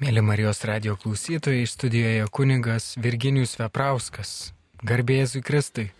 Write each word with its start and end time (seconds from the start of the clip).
Mėly 0.00 0.22
Marijos 0.24 0.62
radio 0.64 0.94
klausytojai, 0.96 1.66
studijoje 1.68 2.28
kunigas 2.32 2.94
Virginijus 2.96 3.58
Veprauskas. 3.60 4.30
Garbėjai 4.80 5.42
Kristui. 5.44 5.90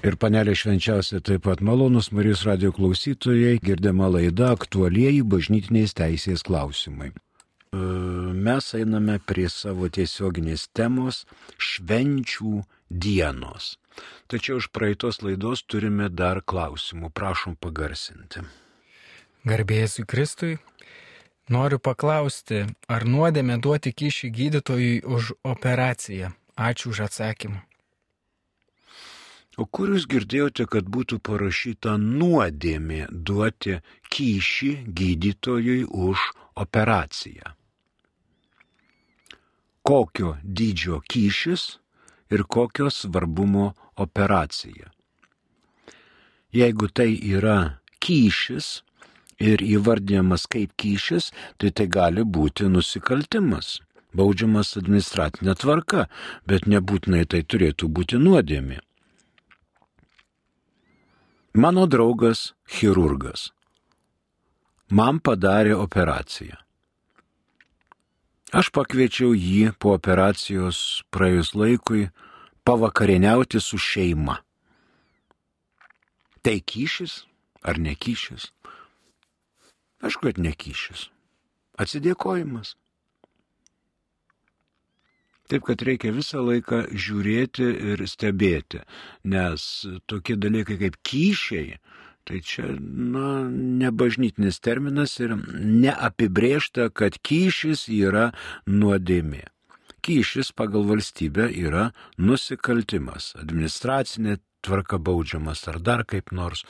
Ir 0.00 0.16
panelė 0.16 0.54
švenčiausia 0.56 1.20
taip 1.20 1.44
pat 1.44 1.60
malonus 1.60 2.08
Marijos 2.16 2.46
radio 2.48 2.72
klausytojai, 2.72 3.58
girdima 3.60 4.08
laida 4.08 4.54
aktualieji 4.56 5.20
bažnytiniais 5.20 5.92
teisės 5.92 6.46
klausimai. 6.48 7.10
E, 7.12 7.84
mes 8.48 8.72
einame 8.80 9.18
prie 9.20 9.50
savo 9.52 9.92
tiesioginės 9.92 10.70
temos 10.72 11.26
švenčių 11.60 12.64
dienos. 12.88 13.74
Tačiau 14.32 14.64
iš 14.64 14.72
praeitos 14.72 15.20
laidos 15.20 15.66
turime 15.68 16.08
dar 16.08 16.40
klausimų, 16.40 17.12
prašom 17.12 17.60
pagarsinti. 17.60 18.48
Garbėjai 19.44 20.06
Kristui, 20.08 20.54
Noriu 21.52 21.76
paklausti, 21.76 22.62
ar 22.88 23.04
nuodėmė 23.04 23.58
duoti 23.60 23.92
kyšį 23.92 24.30
gydytojui 24.32 24.94
už 25.04 25.34
operaciją? 25.44 26.32
Ačiū 26.56 26.92
už 26.94 27.00
atsakymą. 27.04 27.60
O 29.60 29.66
kur 29.66 29.92
jūs 29.92 30.06
girdėjote, 30.08 30.64
kad 30.66 30.88
būtų 30.88 31.20
parašyta 31.20 31.98
nuodėmė 32.00 33.04
duoti 33.12 33.76
kyšį 34.08 34.70
gydytojui 34.88 35.84
už 35.84 36.24
operaciją? 36.64 37.52
Kokio 39.84 40.34
dydžio 40.42 41.02
kyšis 41.04 41.76
ir 42.32 42.46
kokio 42.48 42.88
svarbumo 42.88 43.74
operacija? 44.00 44.88
Jeigu 46.56 46.88
tai 46.88 47.12
yra 47.12 47.82
kyšis, 48.00 48.80
ir 49.38 49.62
įvardyjamas 49.64 50.46
kaip 50.50 50.76
kyšis, 50.80 51.30
tai 51.58 51.70
tai 51.70 51.86
gali 51.86 52.24
būti 52.24 52.68
nusikaltimas, 52.70 53.80
baudžiamas 54.14 54.76
administracinė 54.80 55.56
tvarka, 55.58 56.06
bet 56.46 56.68
nebūtinai 56.70 57.24
tai 57.26 57.42
turėtų 57.42 57.88
būti 57.88 58.20
nuodėmė. 58.22 58.80
Mano 61.54 61.86
draugas 61.86 62.50
chirurgas 62.66 63.52
man 64.90 65.18
padarė 65.20 65.74
operaciją. 65.74 66.58
Aš 68.54 68.70
pakviečiau 68.70 69.32
jį 69.34 69.72
po 69.82 69.94
operacijos 69.96 71.02
praėjus 71.10 71.54
laikui 71.58 72.10
pavakarieniauti 72.62 73.58
su 73.60 73.80
šeima. 73.80 74.36
Tai 76.44 76.54
kyšis 76.60 77.24
ar 77.64 77.80
nekyšis? 77.80 78.52
Aišku, 80.04 80.28
kad 80.28 80.40
nekyšis. 80.42 81.08
Atsidėkojimas. 81.80 82.74
Taip, 85.48 85.66
kad 85.68 85.82
reikia 85.84 86.12
visą 86.14 86.40
laiką 86.40 86.86
žiūrėti 86.88 87.66
ir 87.92 88.02
stebėti, 88.08 88.80
nes 89.28 89.64
tokie 90.08 90.38
dalykai 90.40 90.78
kaip 90.80 90.96
kyšiai, 91.04 91.76
tai 92.24 92.40
čia, 92.40 92.70
na, 92.80 93.44
nebažnytinis 93.82 94.60
terminas 94.64 95.18
ir 95.20 95.36
neapibriešta, 95.36 96.88
kad 96.96 97.20
kyšis 97.20 97.84
yra 97.92 98.30
nuodėmė. 98.64 99.44
Kyšis 100.04 100.52
pagal 100.56 100.88
valstybę 100.88 101.50
yra 101.52 101.90
nusikaltimas, 102.16 103.34
administracinė 103.40 104.38
tvarka 104.64 104.96
baudžiamas 104.96 105.68
ar 105.68 105.80
dar 105.80 106.04
kaip 106.08 106.32
nors. 106.32 106.64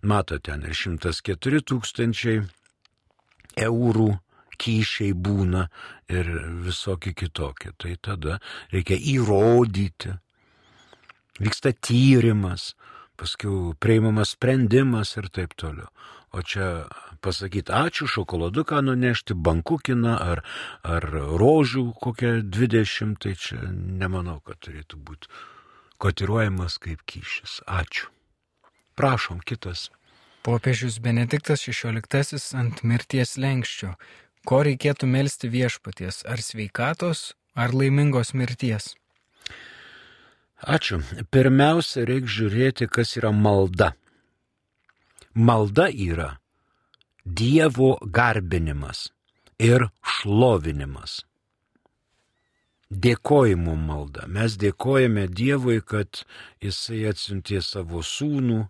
Matote, 0.00 0.48
ten 0.48 0.64
ir 0.64 0.76
104 0.76 1.60
tūkstančiai 1.68 2.44
eurų 3.60 4.10
kyšiai 4.60 5.14
būna 5.14 5.68
ir 6.12 6.28
visokie 6.64 7.14
kitokie. 7.14 7.72
Tai 7.78 7.94
tada 8.00 8.38
reikia 8.72 8.98
įrodyti. 8.98 10.14
Vyksta 11.42 11.72
tyrimas, 11.82 12.74
paskui 13.18 13.74
prieimamas 13.82 14.36
sprendimas 14.36 15.16
ir 15.18 15.30
taip 15.34 15.56
toliau. 15.58 15.90
O 16.34 16.42
čia 16.42 16.86
pasakyti 17.22 17.70
ačiū, 17.70 18.08
šokoladuką 18.10 18.80
nunešti, 18.82 19.36
bankukiną 19.38 20.16
ar, 20.18 20.42
ar 20.82 21.04
rožių 21.38 21.92
kokią 22.02 22.40
20, 22.42 23.18
tai 23.22 23.36
čia 23.38 23.60
nemanau, 23.70 24.40
kad 24.42 24.58
turėtų 24.66 24.98
būti 24.98 25.30
kotiruojamas 26.02 26.80
kaip 26.82 27.04
kyšis. 27.06 27.60
Ačiū. 27.70 28.10
Prašom, 28.98 29.40
kitas. 29.46 29.88
Popiežius 30.44 30.98
Benediktas 31.00 31.62
XVI 31.64 32.36
ant 32.60 32.82
mirties 32.84 33.38
lenkščio. 33.40 33.94
Ko 34.44 34.58
reikėtų 34.66 35.08
melstį 35.08 35.48
viešpaties? 35.54 36.20
Ar 36.28 36.42
sveikatos, 36.44 37.32
ar 37.56 37.72
laimingos 37.72 38.34
mirties? 38.36 38.90
Ačiū. 40.60 41.00
Pirmiausia, 41.32 42.04
reikia 42.04 42.34
žiūrėti, 42.36 42.88
kas 42.92 43.16
yra 43.16 43.32
malda. 43.32 43.94
Malda 45.32 45.88
yra 45.88 46.34
Dievo 47.24 47.94
garbinimas 48.04 49.08
ir 49.56 49.88
šlovinimas. 50.04 51.22
Dėkojimo 52.92 53.80
malda. 53.80 54.28
Mes 54.28 54.60
dėkojame 54.60 55.24
Dievui, 55.32 55.80
kad 55.80 56.26
Jisai 56.60 57.06
atsiuntė 57.08 57.64
savo 57.64 58.04
sūnų, 58.04 58.66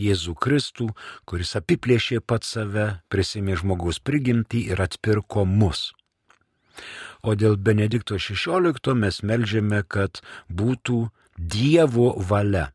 Jėzų 0.00 0.34
Kristų, 0.40 0.88
kuris 1.28 1.54
apiplėšė 1.60 2.20
pat 2.24 2.46
save, 2.48 2.86
prisimė 3.12 3.58
žmogaus 3.60 4.00
prigimtį 4.00 4.66
ir 4.72 4.82
atpirko 4.86 5.44
mus. 5.44 5.90
O 7.22 7.36
dėl 7.36 7.56
Benedikto 7.60 8.16
XVI 8.16 8.96
mes 8.96 9.22
melžiame, 9.22 9.82
kad 9.84 10.22
būtų 10.48 11.08
Dievo 11.36 12.14
valia. 12.30 12.70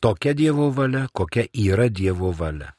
Tokia 0.00 0.32
Dievo 0.34 0.70
valia, 0.72 1.08
kokia 1.12 1.44
yra 1.52 1.88
Dievo 1.88 2.32
valia. 2.32 2.74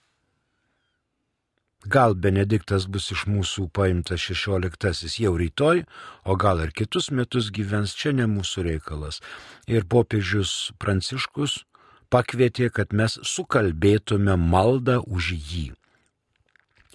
Gal 1.86 2.14
Benediktas 2.14 2.86
bus 2.86 3.08
iš 3.14 3.24
mūsų 3.26 3.68
paimtas 3.74 4.22
šešioliktasis 4.22 5.16
jau 5.18 5.34
rytoj, 5.38 5.82
o 6.30 6.36
gal 6.38 6.62
ir 6.62 6.74
kitus 6.78 7.10
metus 7.10 7.50
gyvens, 7.50 7.96
čia 7.98 8.14
ne 8.14 8.28
mūsų 8.30 8.66
reikalas. 8.68 9.18
Ir 9.66 9.88
popiežius 9.90 10.74
Pranciškus 10.78 11.64
pakvietė, 12.12 12.70
kad 12.74 12.94
mes 12.94 13.18
sukalbėtume 13.28 14.36
maldą 14.38 15.00
už 15.08 15.32
jį. 15.38 15.66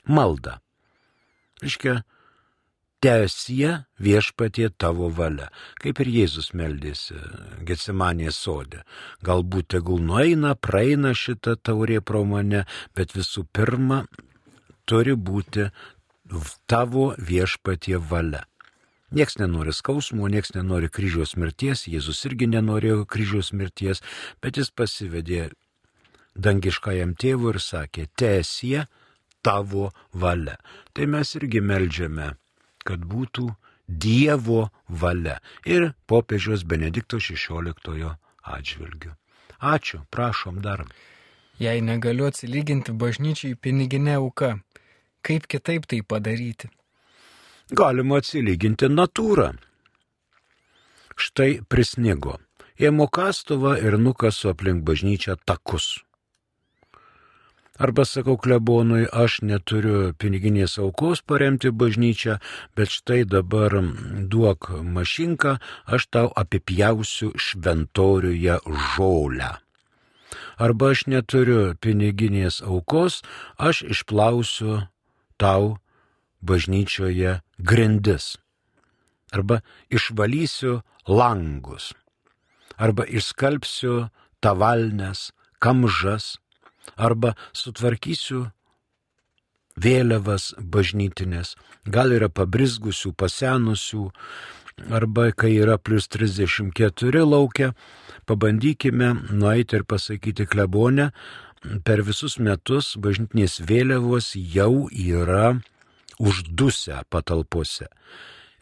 Malda. 0.06 0.60
Iškia, 1.64 2.02
tesie 3.00 3.72
viešpatie 4.02 4.68
tavo 4.76 5.08
valia, 5.12 5.48
kaip 5.82 6.00
ir 6.04 6.10
Jėzus 6.12 6.52
meldėsi 6.56 7.16
Getsemanės 7.66 8.38
sodė. 8.46 8.82
Galbūt 9.26 9.72
tegul 9.76 10.02
nueina, 10.04 10.54
praeina 10.54 11.14
šitą 11.14 11.56
taurė 11.56 12.00
pro 12.00 12.24
mane, 12.28 12.64
bet 12.96 13.16
visų 13.16 13.46
pirma 13.52 14.04
turi 14.86 15.16
būti 15.16 15.70
tavo 16.66 17.12
viešpatie 17.18 17.98
valia. 17.98 18.44
Niekas 19.16 19.38
nenori 19.40 19.72
skausmo, 19.72 20.28
niekas 20.28 20.52
nenori 20.52 20.90
kryžiaus 20.92 21.36
mirties, 21.40 21.86
Jėzus 21.88 22.18
irgi 22.28 22.50
nenorėjo 22.52 23.06
kryžiaus 23.08 23.54
mirties, 23.56 24.02
bet 24.44 24.60
jis 24.60 24.68
pasivedė 24.76 25.46
dangiškajam 26.36 27.14
tėvui 27.16 27.54
ir 27.54 27.60
sakė, 27.64 28.04
tesie 28.12 28.84
tavo 29.40 29.88
valia. 30.12 30.58
Tai 30.92 31.08
mes 31.14 31.32
irgi 31.40 31.64
melžiame, 31.64 32.34
kad 32.84 33.08
būtų 33.08 33.48
Dievo 33.86 34.66
valia 34.88 35.38
ir 35.64 35.92
popiežiaus 36.10 36.64
Benedikto 36.66 37.20
XVI 37.22 38.16
atžvilgiu. 38.42 39.12
Ačiū, 39.62 40.02
prašom 40.10 40.58
dar. 40.60 40.82
Jei 41.62 41.80
negaliu 41.80 42.26
atsilyginti 42.28 42.92
bažnyčiai 42.92 43.54
piniginę 43.54 44.18
auką, 44.20 44.58
kaip 45.22 45.46
kitaip 45.46 45.86
tai 45.86 46.02
padaryti? 46.02 46.68
Galima 47.70 48.20
atsilyginti 48.20 48.88
natūrą. 48.90 49.52
Štai 51.16 51.62
prisnigo. 51.68 52.38
Ėmu 52.76 53.08
kastuvą 53.08 53.78
ir 53.80 53.96
nukasu 53.98 54.50
aplink 54.52 54.84
bažnyčią 54.84 55.38
takus. 55.48 56.02
Arba 57.78 58.04
sakau 58.08 58.36
klebonui, 58.40 59.04
aš 59.12 59.42
neturiu 59.44 60.12
piniginės 60.16 60.78
aukos 60.80 61.20
paremti 61.20 61.68
bažnyčią, 61.68 62.38
bet 62.76 62.88
štai 62.88 63.24
dabar 63.28 63.74
duok 64.32 64.70
mašinką, 64.80 65.58
aš 65.84 66.08
tau 66.08 66.30
apipjausiu 66.32 67.34
šventoriuje 67.36 68.60
žolę. 68.96 69.50
Arba 70.56 70.92
aš 70.92 71.04
neturiu 71.12 71.74
piniginės 71.80 72.62
aukos, 72.64 73.20
aš 73.60 73.84
išplausiu 73.92 74.86
tau 75.36 75.76
bažnyčioje 76.40 77.40
grindis. 77.58 78.36
Arba 79.32 79.60
išvalysiu 79.90 80.80
langus. 81.08 81.92
Arba 82.76 83.06
išskalbsiu 83.08 84.08
tavalnes, 84.40 85.32
kamžas. 85.58 86.36
Arba 86.96 87.34
sutvarkysiu 87.52 88.46
vėliavas 89.76 90.54
bažnytinės, 90.56 91.56
gal 91.84 92.14
yra 92.16 92.28
pabrizgusių, 92.32 93.12
pasenusių, 93.18 94.06
arba 94.88 95.32
kai 95.32 95.56
yra 95.58 95.76
plus 95.76 96.08
34 96.08 97.24
laukia, 97.26 97.72
pabandykime 98.24 99.12
nueiti 99.32 99.76
ir 99.76 99.84
pasakyti 99.84 100.46
klebonę, 100.46 101.10
per 101.84 102.02
visus 102.06 102.38
metus 102.38 102.94
bažnytinės 102.96 103.60
vėliavos 103.66 104.32
jau 104.36 104.86
yra 104.92 105.56
uždusę 106.18 107.02
patalpose. 107.10 107.88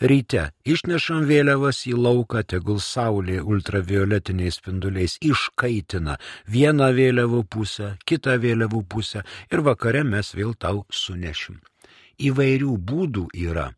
Ryte 0.03 0.49
išnešam 0.67 1.23
vėliavas 1.29 1.85
į 1.87 1.95
lauką, 1.95 2.43
tegul 2.43 2.81
saulė 2.83 3.39
ultravioletiniais 3.41 4.59
spinduliais 4.59 5.15
iškaitina 5.23 6.17
vieną 6.51 6.89
vėliavų 6.97 7.45
pusę, 7.47 7.95
kitą 8.05 8.35
vėliavų 8.43 8.83
pusę 8.91 9.23
ir 9.53 9.62
vakare 9.62 10.03
mes 10.05 10.35
vėl 10.35 10.56
tau 10.59 10.83
sunešim. 10.91 11.61
Įvairių 12.19 12.75
būdų 12.91 13.29
yra, 13.47 13.71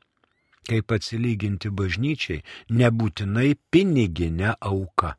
kaip 0.67 0.97
atsilyginti 0.97 1.71
bažnyčiai, 1.71 2.43
nebūtinai 2.73 3.53
piniginė 3.71 4.57
auka. 4.61 5.15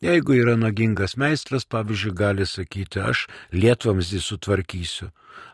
Jeigu 0.00 0.32
yra 0.32 0.54
nagingas 0.56 1.12
meistras, 1.20 1.66
pavyzdžiui, 1.68 2.14
gali 2.16 2.46
sakyti, 2.48 3.02
aš 3.04 3.26
lietvamsdį 3.52 4.20
sutvarkysiu 4.24 5.10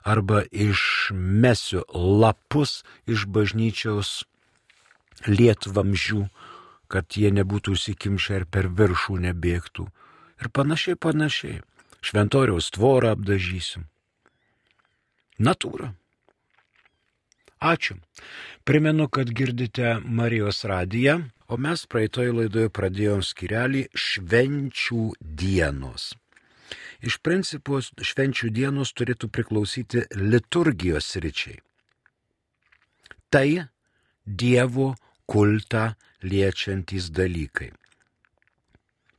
arba 0.07 0.45
išmesiu 0.55 1.83
lapus 2.23 2.85
iš 3.11 3.27
bažnyčiaus 3.27 4.23
lietvamžių, 5.27 6.23
kad 6.87 7.19
jie 7.19 7.33
nebūtų 7.35 7.75
įsikimšę 7.75 8.39
ir 8.41 8.47
per 8.47 8.71
viršų 8.71 9.19
nebėgtų. 9.27 9.89
Ir 10.39 10.53
panašiai, 10.55 10.95
panašiai. 10.95 11.61
Šventoriaus 12.07 12.71
tvorą 12.71 13.17
apdažysim. 13.17 13.89
Natūra. 15.43 15.91
Ačiū. 17.59 17.99
Primenu, 18.63 19.09
kad 19.11 19.33
girdite 19.35 19.97
Marijos 20.05 20.63
radiją 20.69 21.25
O 21.49 21.57
mes 21.63 21.85
praeitoje 21.87 22.33
laidoje 22.35 22.71
pradėjom 22.75 23.21
skirelį 23.23 23.85
švenčių 23.95 25.03
dienos. 25.43 26.09
Iš 27.07 27.21
principo 27.23 27.79
švenčių 27.79 28.51
dienos 28.51 28.91
turėtų 28.99 29.29
priklausyti 29.31 30.03
liturgijos 30.19 31.13
ryčiai. 31.23 31.61
Tai 33.31 33.69
Dievo 34.27 34.89
kultą 35.31 35.93
liečiantys 36.27 37.13
dalykai. 37.15 37.69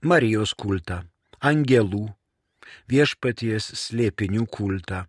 Marijos 0.03 0.51
kultą, 0.51 1.05
angelų, 1.39 2.09
viešpaties 2.91 3.69
slėpinių 3.85 4.43
kultą, 4.51 5.05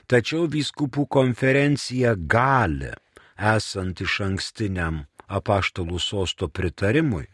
Tačiau 0.06 0.44
vyskupų 0.50 1.06
konferencija 1.10 2.14
gali, 2.14 2.92
esant 3.36 4.04
iš 4.04 4.20
ankstiniam 4.28 5.02
apaštalų 5.26 5.98
sosto 5.98 6.48
pritarimui, 6.48 7.24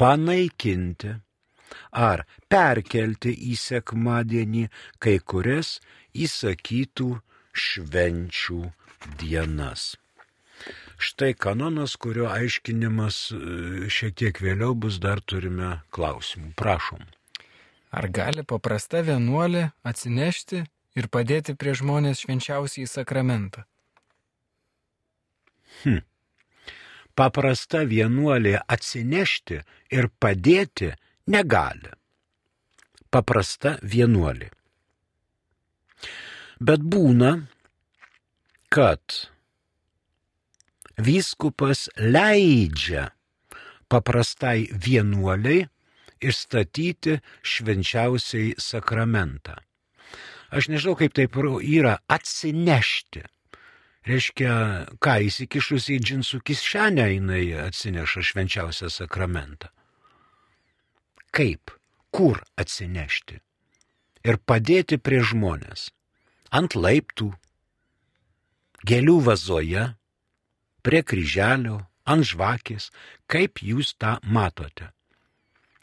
panaikinti 0.00 1.12
ar 1.92 2.24
perkelti 2.48 3.34
į 3.52 3.54
sekmadienį 3.60 4.64
kai 5.02 5.18
kurias 5.20 5.76
įsakytų 6.26 7.12
švenčių 7.66 8.60
dienas. 9.20 9.94
Štai 10.96 11.34
kanonas, 11.34 11.96
kurio 12.00 12.30
aiškinimas 12.32 13.18
e, 13.32 13.38
šiek 13.92 14.14
tiek 14.16 14.38
vėliau 14.40 14.72
bus, 14.72 14.96
dar 15.02 15.20
turime 15.20 15.76
klausimų. 15.92 16.54
Prašom. 16.56 17.04
Ar 17.96 18.08
gali 18.08 18.44
paprasta 18.48 19.02
vienuolė 19.04 19.70
atsinešti 19.84 20.62
ir 20.96 21.08
padėti 21.12 21.54
prie 21.54 21.76
žmonės 21.76 22.24
švenčiausiai 22.24 22.88
sakramentą? 22.88 23.66
Hm. 25.84 26.00
Paprasta 27.16 27.84
vienuolė 27.88 28.56
atsinešti 28.64 29.60
ir 29.92 30.08
padėti 30.20 30.90
negali. 31.32 31.92
Paprasta 33.12 33.76
vienuolė. 33.80 34.50
Bet 36.60 36.80
būna, 36.80 37.32
kad 38.72 39.28
vyskupas 40.98 41.88
leidžia 41.96 43.10
paprastai 43.88 44.66
vienuoliai 44.72 45.66
išstatyti 46.20 47.20
švenčiausiai 47.44 48.56
sakramentą. 48.58 49.56
Aš 50.50 50.70
nežinau, 50.72 50.96
kaip 50.96 51.14
taip 51.14 51.36
yra 51.36 51.98
atsinešti. 52.08 53.24
Reiškia, 54.06 54.52
ką 55.02 55.14
įsikišus 55.26 55.88
į 55.90 55.96
džinsų 55.98 56.38
kišenę 56.46 57.06
jinai 57.10 57.42
atsineša 57.66 58.22
švenčiausią 58.22 58.90
sakramentą. 58.94 59.72
Kaip, 61.34 61.74
kur 62.14 62.38
atsinešti 62.56 63.40
ir 64.26 64.38
padėti 64.38 64.98
prie 64.98 65.20
žmonės. 65.26 65.90
Ant 66.54 66.78
laiptų, 66.78 67.32
gėlių 68.86 69.18
vazoje, 69.26 69.88
prie 70.86 71.02
kryželio, 71.02 71.80
ant 72.06 72.26
žvakės, 72.30 72.90
kaip 73.26 73.62
jūs 73.62 73.96
tą 73.98 74.16
matote. 74.22 74.92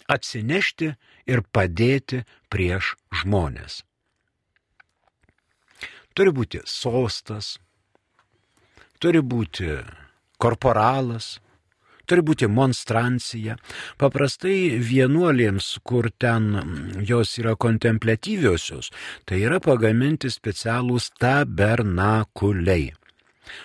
Atsinešti 0.08 0.94
ir 1.28 1.44
padėti 1.56 2.24
prieš 2.52 2.96
žmonės. 3.22 3.82
Turi 6.14 6.32
būti 6.36 6.62
sostas, 6.70 7.58
turi 9.02 9.24
būti 9.26 9.80
korporalas, 10.38 11.40
turi 12.06 12.24
būti 12.24 12.48
monstrancija. 12.52 13.58
Paprastai 13.98 14.78
vienuolėms, 14.78 15.80
kur 15.88 16.12
ten 16.20 16.52
jos 17.08 17.38
yra 17.42 17.56
kontemplatyviosios, 17.56 18.92
tai 19.26 19.42
yra 19.48 19.60
pagaminti 19.64 20.30
specialūs 20.32 21.10
tabernakuliai, 21.20 22.92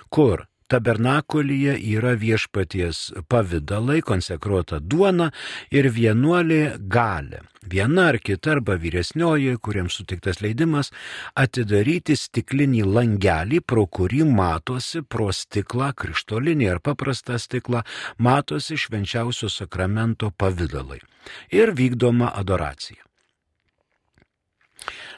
kur 0.09 0.47
tabernakulyje 0.69 1.77
yra 1.97 2.15
viešpaties 2.19 3.01
pavydalai, 3.29 4.01
konsekruota 4.05 4.81
duona 4.81 5.31
ir 5.75 5.89
vienuolė 5.95 6.77
gali. 6.93 7.41
Viena 7.69 8.07
ar 8.13 8.19
kita 8.23 8.55
arba 8.57 8.79
vyresnioji, 8.81 9.57
kuriems 9.61 9.99
sutiktas 9.99 10.41
leidimas, 10.41 10.93
atidaryti 11.37 12.17
stiklinį 12.17 12.85
langelį, 12.87 13.61
pro 13.61 13.85
kurį 13.87 14.23
matosi 14.29 15.03
pro 15.03 15.29
stiklą, 15.33 15.91
krištolinį 15.93 16.71
ar 16.77 16.81
paprastą 16.81 17.37
stiklą, 17.41 17.83
matosi 18.19 18.79
švenčiausio 18.79 19.51
sakramento 19.53 20.31
pavydalai. 20.31 21.03
Ir 21.53 21.75
vykdoma 21.77 22.33
adoracija. 22.35 23.05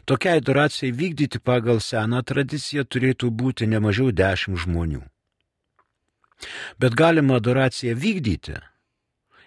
Tokia 0.05 0.35
adoracija 0.41 0.93
vykdyti 0.97 1.39
pagal 1.39 1.79
seną 1.85 2.25
tradiciją 2.27 2.83
turėtų 2.89 3.31
būti 3.31 3.69
ne 3.71 3.79
mažiau 3.85 4.11
dešimt 4.11 4.59
žmonių. 4.65 5.05
Bet 6.81 6.97
galima 6.99 7.39
adoraciją 7.41 7.97
vykdyti 8.01 8.57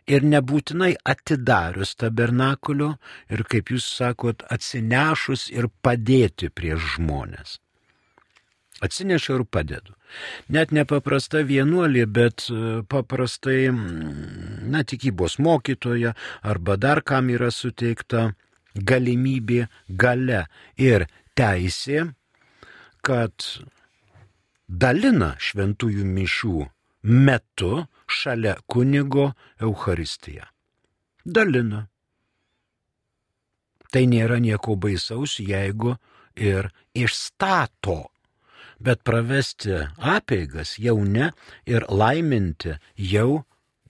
ir 0.07 0.25
nebūtinai 0.27 0.93
atidarius 1.07 1.95
tabernakulio 2.00 2.93
ir, 3.31 3.43
kaip 3.47 3.71
jūs 3.71 3.88
sakot, 3.97 4.43
atsinešus 4.51 5.50
ir 5.53 5.69
padėti 5.85 6.51
prieš 6.51 6.97
žmonės. 6.97 7.59
Atsinešiu 8.83 9.38
ir 9.39 9.43
padedu. 9.47 9.93
Net 10.51 10.73
nepaprasta 10.75 11.41
vienuolė, 11.47 12.03
bet 12.05 12.50
e, 12.51 12.81
paprastai, 12.89 13.69
na, 13.71 14.83
tikybos 14.83 15.39
mokytoja 15.39 16.13
arba 16.43 16.75
dar 16.77 17.01
kam 17.01 17.31
yra 17.31 17.50
suteikta 17.53 18.33
galimybė, 18.75 19.67
gale 19.88 20.43
ir 20.75 21.07
teisė, 21.38 22.09
kad 23.01 23.47
dalina 24.67 25.33
šventųjų 25.39 26.05
mišių 26.17 26.59
metu 27.03 27.86
šalia 28.07 28.55
kunigo 28.67 29.31
Euharistiją. 29.62 30.48
Dalina. 31.25 31.88
Tai 33.93 34.03
nėra 34.10 34.39
nieko 34.41 34.75
baisaus, 34.75 35.38
jeigu 35.39 35.93
ir 36.36 36.72
išstato, 36.98 38.10
bet 38.81 39.03
pravesti 39.05 39.83
apeigas 39.98 40.77
jau 40.81 40.98
ne 41.05 41.29
ir 41.69 41.86
laiminti 41.89 42.74
jau 42.98 43.43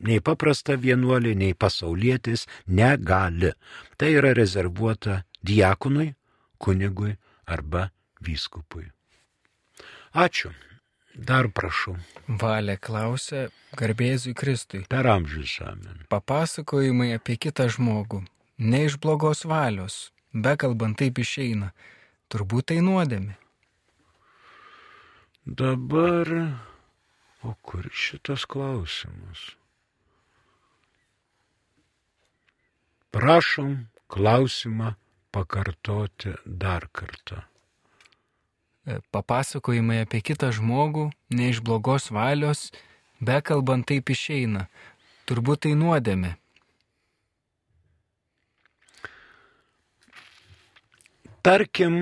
nei 0.03 0.19
paprasta 0.19 0.75
vienuolė, 0.75 1.33
nei 1.39 1.55
pasaulietis 1.55 2.45
negali. 2.67 3.53
Tai 3.97 4.09
yra 4.11 4.33
rezervuota 4.35 5.21
diakonui, 5.39 6.11
kunigui 6.59 7.15
arba 7.47 7.87
vyskupui. 8.23 8.89
Ačiū. 10.13 10.51
Dar 11.13 11.45
prašau. 11.53 11.93
Valė 12.25 12.77
klausė, 12.81 13.47
garbėzui 13.77 14.33
Kristui. 14.33 14.81
Per 14.89 15.05
amžius 15.05 15.59
amen. 15.61 16.01
Papasakojimai 16.09 17.13
apie 17.17 17.37
kitą 17.37 17.67
žmogų. 17.69 18.23
Ne 18.57 18.85
iš 18.87 18.97
blogos 18.97 19.45
valios, 19.45 20.09
bekalbant 20.33 20.97
taip 20.97 21.21
išeina. 21.21 21.71
Turbūt 22.33 22.71
tai 22.71 22.79
nuodėmi. 22.81 23.37
Dabar, 25.45 26.29
o 27.43 27.53
kur 27.61 27.89
šitas 27.91 28.47
klausimas? 28.49 29.51
Prašom 33.13 33.75
klausimą 34.09 34.95
pakartoti 35.35 36.33
dar 36.45 36.87
kartą. 36.89 37.43
E, 38.83 38.97
papasakojimai 39.15 40.01
apie 40.03 40.19
kitą 40.27 40.49
žmogų, 40.51 41.05
ne 41.31 41.45
iš 41.53 41.61
blogos 41.63 42.09
valios, 42.11 42.67
bekalbant 43.23 43.87
taip 43.87 44.11
išeina. 44.11 44.65
Turbūt 45.23 45.63
tai 45.63 45.71
nuodėmė. 45.79 46.33
Tarkim, 51.43 51.95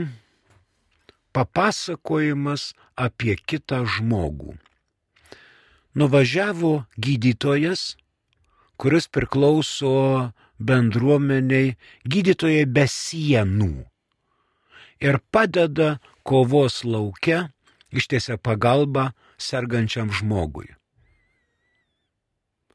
papasakojimas 1.37 2.71
apie 2.97 3.37
kitą 3.37 3.83
žmogų. 3.85 4.57
Nuvažiavo 5.97 6.73
gydytojas, 6.97 7.95
kuris 8.81 9.05
priklauso 9.05 9.93
bendruomeniai 10.57 11.75
gydytojai 12.09 12.65
be 12.65 12.89
sienų 12.89 13.73
ir 15.01 15.17
padeda 15.33 15.97
kovos 16.23 16.83
laukia, 16.83 17.49
ištiesia 17.91 18.37
pagalbą 18.37 19.11
sergančiam 19.37 20.11
žmogui. 20.11 20.71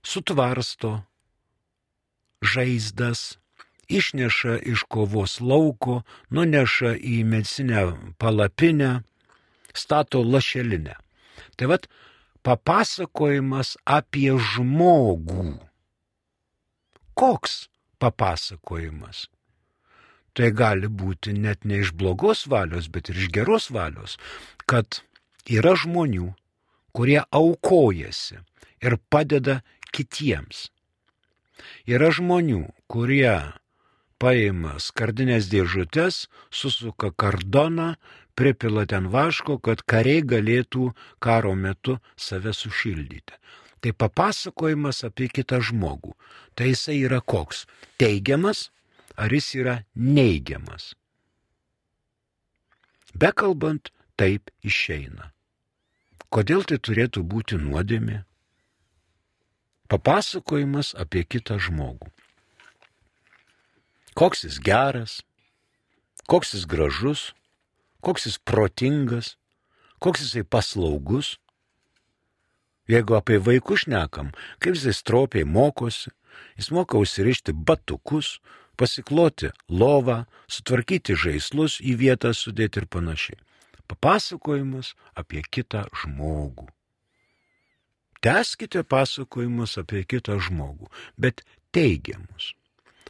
Sutvarsto 0.07 1.03
žaizdas, 2.43 3.39
išneša 3.89 4.59
iš 4.63 4.85
kovos 4.89 5.41
lauko, 5.41 6.03
nuneša 6.31 6.95
į 6.99 7.23
medicinę 7.25 7.87
palapinę, 8.19 9.03
stato 9.75 10.23
lašelinę. 10.23 10.97
Tai 11.57 11.71
vad 11.71 11.89
papasakojimas 12.47 13.77
apie 13.85 14.35
žmogų. 14.53 15.57
Koks 17.17 17.67
papasakojimas? 17.99 19.27
Tai 20.37 20.53
gali 20.53 20.89
būti 20.89 21.33
net 21.33 21.65
ne 21.65 21.81
iš 21.83 21.95
blogos 21.97 22.45
valios, 22.53 22.91
bet 22.93 23.09
ir 23.11 23.21
iš 23.23 23.31
geros 23.33 23.71
valios, 23.73 24.19
kad 24.69 25.01
yra 25.49 25.73
žmonių, 25.81 26.33
kurie 26.93 27.23
aukojasi 27.25 28.43
ir 28.85 28.99
padeda 29.11 29.63
kitiems. 29.97 30.69
Yra 31.89 32.11
žmonių, 32.13 32.67
kurie 32.93 33.57
paima 34.21 34.77
skardinės 34.83 35.49
dėžutės, 35.53 36.27
susuka 36.53 37.13
kardoną, 37.17 37.95
pripila 38.37 38.85
ten 38.89 39.09
vaško, 39.13 39.59
kad 39.65 39.83
kariai 39.89 40.21
galėtų 40.21 40.91
karo 41.25 41.55
metu 41.57 41.97
save 42.17 42.53
sušildyti. 42.53 43.41
Tai 43.81 43.93
papasakojimas 43.93 45.05
apie 45.09 45.29
kitą 45.33 45.61
žmogų. 45.65 46.17
Tai 46.57 46.73
jisai 46.73 46.99
yra 47.05 47.21
koks? 47.21 47.65
Teigiamas 48.01 48.71
ar 49.17 49.33
jis 49.33 49.49
yra 49.61 49.77
neigiamas. 49.95 50.95
Bekalbant, 53.17 53.91
taip 54.17 54.51
išeina. 54.61 55.33
Kodėl 56.29 56.67
tai 56.69 56.77
turėtų 56.83 57.23
būti 57.25 57.57
nuodėmė? 57.61 58.25
Papasakojimas 59.89 60.93
apie 60.99 61.23
kitą 61.25 61.57
žmogų. 61.63 62.11
Koks 64.17 64.45
jis 64.45 64.59
geras, 64.61 65.21
koks 66.27 66.55
jis 66.57 66.67
gražus, 66.69 67.31
koks 68.05 68.27
jis 68.27 68.39
protingas, 68.39 69.37
koks 70.03 70.25
jisai 70.25 70.45
paslaugus. 70.45 71.37
Jeigu 72.91 73.17
apie 73.19 73.39
vaikus 73.43 73.85
šnekam, 73.85 74.31
kaip 74.63 74.77
jisai 74.77 74.95
stropiai 74.95 75.47
mokosi, 75.47 76.13
jis 76.59 76.71
moka 76.75 76.99
užsirišti 77.01 77.55
batukus, 77.55 78.39
pasikloti 78.77 79.51
lovą, 79.69 80.25
sutvarkyti 80.49 81.17
žaislus 81.17 81.81
į 81.81 81.97
vietą 82.03 82.33
sudėti 82.37 82.83
ir 82.83 82.89
panašiai. 82.93 83.39
Papasakojimas 83.87 84.95
apie 85.15 85.43
kitą 85.43 85.87
žmogų. 85.95 86.67
Teskite 88.25 88.83
pasakojimus 88.83 89.77
apie 89.79 90.03
kitą 90.09 90.41
žmogų, 90.43 90.89
bet 91.21 91.45
teigiamus. 91.71 92.55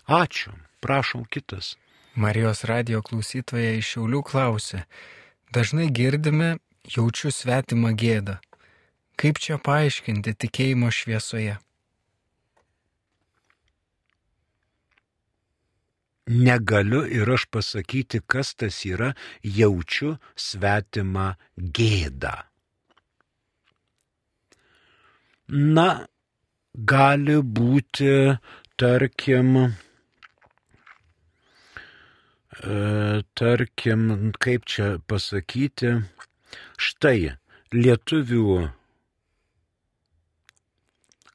Ačiū, 0.07 0.53
prašom 0.85 1.25
kitas. 1.31 1.77
Marijos 2.17 2.65
radio 2.65 3.03
klausytoja 3.05 3.75
iš 3.77 3.95
Šiaulių 3.95 4.23
klausė. 4.25 4.85
Dažnai 5.53 5.89
girdime, 5.93 6.57
jaučiu 6.89 7.33
svetimą 7.33 7.93
gėdą. 7.97 8.39
Kaip 9.17 9.41
čia 9.41 9.57
paaiškinti 9.61 10.35
tikėjimo 10.45 10.91
šviesoje? 10.93 11.57
Negaliu 16.27 17.05
ir 17.07 17.31
aš 17.31 17.47
pasakyti, 17.51 18.21
kas 18.27 18.55
tas 18.59 18.83
yra, 18.87 19.13
jaučiu 19.43 20.17
svetimą 20.35 21.35
gėdą. 21.57 22.35
Na, 25.49 26.07
gali 26.75 27.39
būti, 27.39 28.37
tarkim, 28.77 29.57
e, 32.63 33.23
tarkim, 33.39 34.33
kaip 34.43 34.67
čia 34.67 34.99
pasakyti, 35.07 36.03
štai 36.77 37.37
lietuvių 37.71 38.73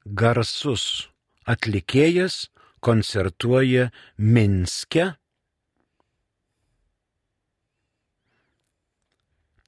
garsus 0.05 1.07
atlikėjas 1.47 2.49
koncertuoja 2.81 3.89
Minske. 4.17 5.05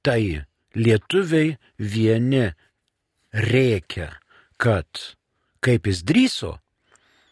Tai 0.04 0.24
lietuviai 0.76 1.54
vieni 1.78 2.44
reikia, 3.32 4.10
kad 4.60 4.86
kaip 5.64 5.88
jis 5.88 6.02
drįso, 6.04 6.52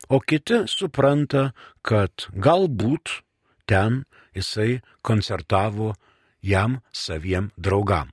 o 0.09 0.21
kiti 0.25 0.63
supranta, 0.71 1.51
kad 1.85 2.31
galbūt 2.33 3.19
ten 3.69 4.03
jisai 4.33 4.81
koncertavo 5.05 5.93
jam 6.41 6.81
saviem 6.93 7.53
draugam. 7.57 8.09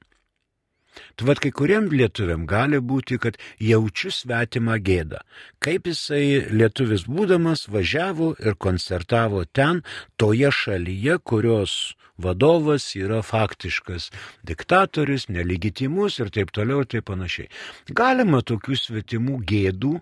Tu 1.15 1.25
vad 1.27 1.39
kai 1.43 1.51
kuriem 1.51 1.89
lietuviam 1.91 2.45
gali 2.49 2.79
būti, 2.91 3.19
kad 3.21 3.37
jaučiu 3.61 4.11
svetimą 4.13 4.79
gėdą. 4.83 5.21
Kaip 5.63 5.87
jisai 5.91 6.49
lietuvis 6.51 7.05
būdamas 7.07 7.67
važiavo 7.71 8.33
ir 8.39 8.57
koncertavo 8.57 9.45
ten, 9.45 9.83
toje 10.17 10.51
šalyje, 10.61 11.19
kurios 11.23 11.95
vadovas 12.19 12.91
yra 12.99 13.21
faktiškas 13.23 14.09
diktatorius, 14.47 15.29
nelegitimus 15.29 16.19
ir 16.19 16.31
taip 16.35 16.51
toliau 16.55 16.83
ir 16.83 16.91
taip 16.91 17.07
panašiai. 17.11 17.49
Galima 17.95 18.43
tokių 18.43 18.79
svetimų 18.83 19.39
gėdų 19.47 19.97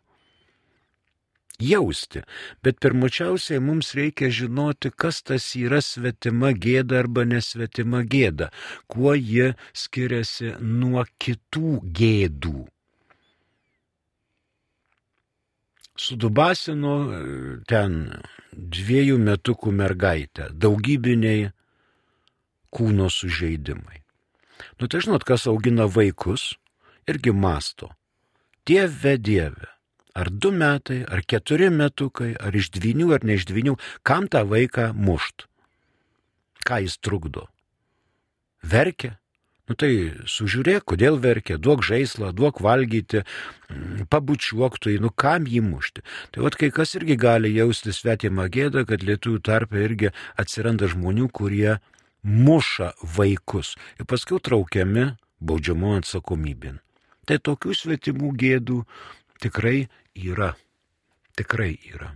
jausti. 1.60 2.22
Bet 2.64 2.80
pirmučiausiai 2.80 3.60
mums 3.60 3.94
reikia 3.98 4.30
žinoti, 4.30 4.92
kas 4.92 5.22
tas 5.24 5.50
yra 5.58 5.82
svetima 5.82 6.54
gėda 6.54 7.02
arba 7.02 7.26
nesvetima 7.26 8.04
gėda, 8.06 8.52
kuo 8.88 9.16
ji 9.16 9.54
skiriasi 9.74 10.56
nuo 10.62 11.06
kitų 11.20 11.78
gėdų. 12.00 12.66
Sudubasino 15.98 16.96
e, 17.10 17.22
ten 17.66 17.96
dviejų 18.54 19.18
metukų 19.18 19.72
mergaitę, 19.74 20.52
daugybiniai 20.54 21.48
kūno 22.70 23.10
sužeidimai. 23.10 24.04
Nu 24.78 24.86
tai 24.86 25.02
žinot, 25.02 25.26
kas 25.26 25.48
augina 25.50 25.88
vaikus, 25.90 26.52
irgi 27.10 27.34
masto. 27.34 27.90
Dieve, 28.68 29.16
Dieve, 29.18 29.77
ar 30.18 30.32
du 30.32 30.52
metai, 30.52 31.04
ar 31.06 31.22
keturi 31.22 31.70
metukai, 31.74 32.34
ar 32.34 32.56
iš 32.58 32.72
dvinių, 32.74 33.12
ar 33.16 33.28
ne 33.28 33.38
iš 33.38 33.46
dvinių, 33.52 33.78
kam 34.08 34.26
tą 34.32 34.44
vaiką 34.50 34.90
mušt? 34.98 35.46
Ką 36.68 36.82
jis 36.84 36.98
trukdo? 36.98 37.48
Verkia? 38.66 39.18
Nu 39.68 39.76
tai 39.76 40.16
sužiūrėk, 40.32 40.86
kodėl 40.88 41.18
verkia, 41.20 41.58
duok 41.60 41.82
žaislą, 41.84 42.32
duok 42.32 42.62
valgyti, 42.64 43.26
mm, 43.68 44.08
pabučiuok 44.08 44.80
tu, 44.80 44.94
nu 45.04 45.12
kam 45.12 45.44
jį 45.44 45.60
mušti. 45.66 46.04
Tai 46.32 46.46
vad 46.46 46.56
kai 46.56 46.72
kas 46.72 46.96
irgi 46.96 47.18
gali 47.20 47.52
jausti 47.52 47.92
svetimą 47.92 48.48
gėdą, 48.48 48.86
kad 48.88 49.04
lietuvių 49.04 49.44
tarpe 49.44 49.84
irgi 49.84 50.14
atsiranda 50.40 50.88
žmonių, 50.88 51.28
kurie 51.28 51.80
muša 52.24 52.94
vaikus 53.04 53.76
ir 54.00 54.08
paskui 54.08 54.40
traukiami 54.40 55.18
baudžiamo 55.44 55.98
atsakomybėn. 56.00 56.80
Tai 57.28 57.38
tokių 57.44 57.76
svetimų 57.76 58.32
gėdų 58.40 58.86
tikrai 59.44 59.90
yra. 60.18 60.54
Tikrai 61.38 61.78
yra. 61.94 62.16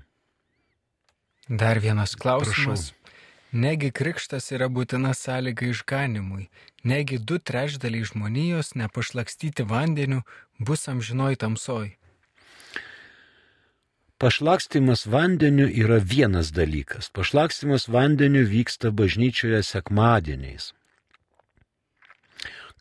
Dar 1.48 1.80
vienas 1.80 2.16
klausimas. 2.16 2.92
Prašau. 2.92 3.02
Negi 3.52 3.90
krikštas 3.92 4.46
yra 4.56 4.70
būtina 4.72 5.12
sąlyga 5.12 5.68
išganimui, 5.74 6.46
negi 6.88 7.18
du 7.20 7.36
trečdaliai 7.36 8.08
žmonijos 8.08 8.78
nepašlakstyti 8.80 9.66
vandeniu 9.68 10.22
bus 10.58 10.88
amžinoj 10.88 11.36
tamsoj. 11.36 11.90
Pašlakstimas 14.22 15.04
vandeniu 15.06 15.68
yra 15.68 15.98
vienas 16.00 16.54
dalykas. 16.56 17.10
Pašlakstimas 17.12 17.90
vandeniu 17.90 18.46
vyksta 18.48 18.92
bažnyčioje 18.96 19.64
sekmadieniais. 19.68 20.72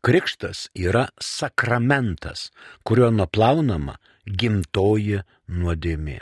Krikštas 0.07 0.69
yra 0.75 1.09
sakramentas, 1.19 2.53
kurio 2.85 3.11
nuplaunama 3.11 3.97
gimtoji 4.27 5.23
nuodėmė. 5.49 6.21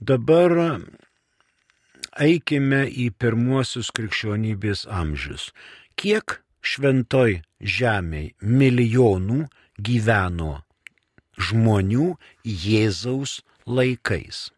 Dabar 0.00 0.52
eikime 2.20 2.84
į 2.88 3.10
pirmuosius 3.18 3.90
krikščionybės 3.94 4.84
amžius. 4.90 5.50
Kiek 5.96 6.40
šventoj 6.64 7.40
žemėje 7.60 8.34
milijonų 8.42 9.44
gyveno 9.78 10.52
žmonių 11.38 12.10
Jėzaus 12.44 13.38
laikais? 13.66 14.50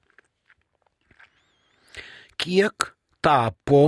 Kiek 2.37 2.91
tapo 3.25 3.85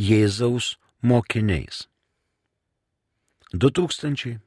Jėzaus 0.00 0.74
mokiniais? 1.02 1.86
2000, 3.52 4.38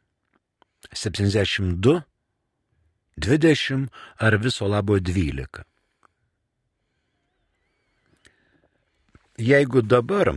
72, 0.93 2.03
20 3.17 3.88
ar 4.17 4.38
viso 4.38 4.67
labo 4.67 4.99
12. 4.99 5.63
Jeigu 9.38 9.82
dabar, 9.82 10.34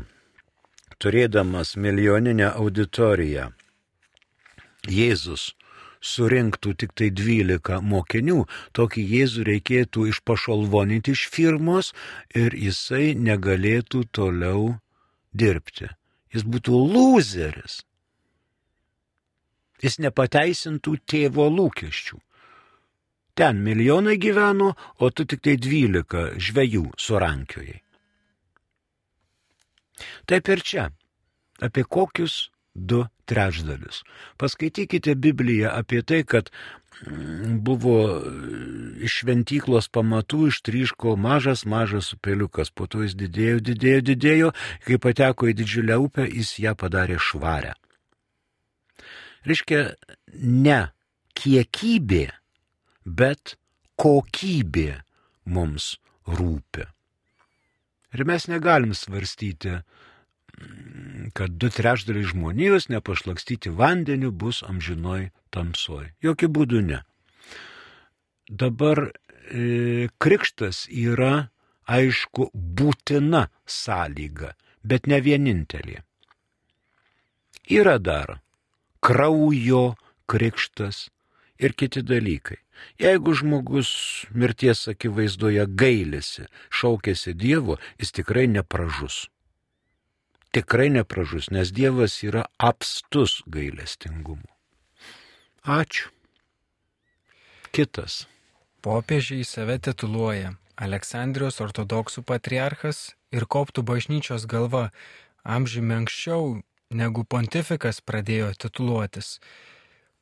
turėdamas 1.00 1.76
milijoninę 1.76 2.50
auditoriją, 2.52 3.52
Jėzus 4.86 5.54
surinktų 6.00 6.74
tik 6.80 6.92
tai 6.94 7.08
12 7.10 7.80
mokinių, 7.82 8.44
tokį 8.76 9.04
Jėzų 9.12 9.46
reikėtų 9.48 10.06
išpašalvoninti 10.12 11.16
iš 11.16 11.26
firmos 11.32 11.92
ir 12.34 12.54
jisai 12.54 13.16
negalėtų 13.18 14.04
toliau 14.12 14.76
dirbti. 15.32 15.90
Jis 16.34 16.44
būtų 16.44 16.76
loseris. 16.92 17.80
Jis 19.82 19.98
nepateisintų 20.04 20.96
tėvo 21.08 21.48
lūkesčių. 21.52 22.20
Ten 23.36 23.60
milijonai 23.60 24.16
gyveno, 24.16 24.72
o 24.98 25.10
tu 25.12 25.26
tik 25.28 25.42
tai 25.44 25.58
dvylika 25.60 26.30
žvėjų 26.40 26.86
surankiojai. 26.96 27.82
Taip 30.28 30.48
ir 30.52 30.62
čia. 30.64 30.86
Apie 31.60 31.84
kokius 31.84 32.48
du 32.76 33.06
trečdalius. 33.26 34.02
Paskaitykite 34.36 35.14
Bibliją 35.16 35.70
apie 35.72 36.02
tai, 36.02 36.22
kad 36.24 36.50
mm, 37.06 37.58
buvo 37.64 37.96
iš 39.04 39.22
šventyklos 39.22 39.88
pamatų 39.92 40.50
ištryško 40.52 41.16
mažas, 41.16 41.64
mažas 41.64 42.12
upeliukas, 42.16 42.70
po 42.70 42.86
to 42.86 43.02
jis 43.06 43.16
didėjo, 43.16 43.60
didėjo, 43.70 44.00
didėjo, 44.12 44.52
kai 44.86 45.00
pateko 45.00 45.50
į 45.50 45.56
didžiulę 45.62 45.98
upę, 46.06 46.28
jis 46.28 46.56
ją 46.64 46.76
padarė 46.78 47.18
švarę. 47.20 47.74
Reiškia, 49.46 49.82
ne 50.42 50.80
kiekybė 51.38 52.26
bet 53.06 53.54
kokybė 53.96 55.00
mums 55.46 55.96
rūpi. 56.26 56.84
Ir 58.16 58.24
mes 58.26 58.46
negalim 58.50 58.94
svarstyti, 58.96 59.80
kad 61.36 61.56
du 61.60 61.68
trešdaliai 61.70 62.28
žmonijos 62.30 62.88
nepašlakstyti 62.88 63.70
vandeniu 63.70 64.32
bus 64.32 64.62
amžinoj 64.66 65.28
tamsoj. 65.52 66.12
Jokių 66.24 66.48
būdų 66.58 66.80
ne. 66.86 67.02
Dabar 68.48 69.02
e, 69.06 70.08
krikštas 70.22 70.86
yra, 70.88 71.50
aišku, 71.86 72.50
būtina 72.54 73.46
sąlyga, 73.66 74.54
bet 74.82 75.06
ne 75.10 75.20
vienintelė. 75.20 76.00
Yra 77.66 77.98
dar 77.98 78.38
kraujo 79.02 79.96
krikštas 80.30 81.08
ir 81.58 81.74
kiti 81.74 82.02
dalykai. 82.06 82.62
Jeigu 82.98 83.34
žmogus 83.36 83.90
mirties 84.32 84.86
akivaizdoje 84.92 85.66
gailisi, 85.68 86.46
šaukėsi 86.72 87.34
Dievo, 87.36 87.78
jis 88.00 88.14
tikrai 88.16 88.46
nepražus. 88.50 89.26
Tikrai 90.56 90.88
nepražus, 90.94 91.50
nes 91.52 91.72
Dievas 91.76 92.22
yra 92.24 92.46
apstus 92.56 93.42
gailestingumu. 93.46 94.48
Ačiū. 95.66 96.08
Kitas. 97.74 98.24
Popiežiai 98.80 99.44
save 99.44 99.76
tituluoja 99.82 100.54
Aleksandrijos 100.76 101.58
ortodoksų 101.64 102.22
patriarchas 102.28 103.16
ir 103.34 103.44
koptų 103.50 103.82
bažnyčios 103.84 104.46
galva 104.48 104.90
amžiumi 105.42 105.96
anksčiau 105.96 106.60
negu 106.94 107.24
pontifikas 107.24 108.00
pradėjo 108.00 108.52
tituluotis. 108.64 109.38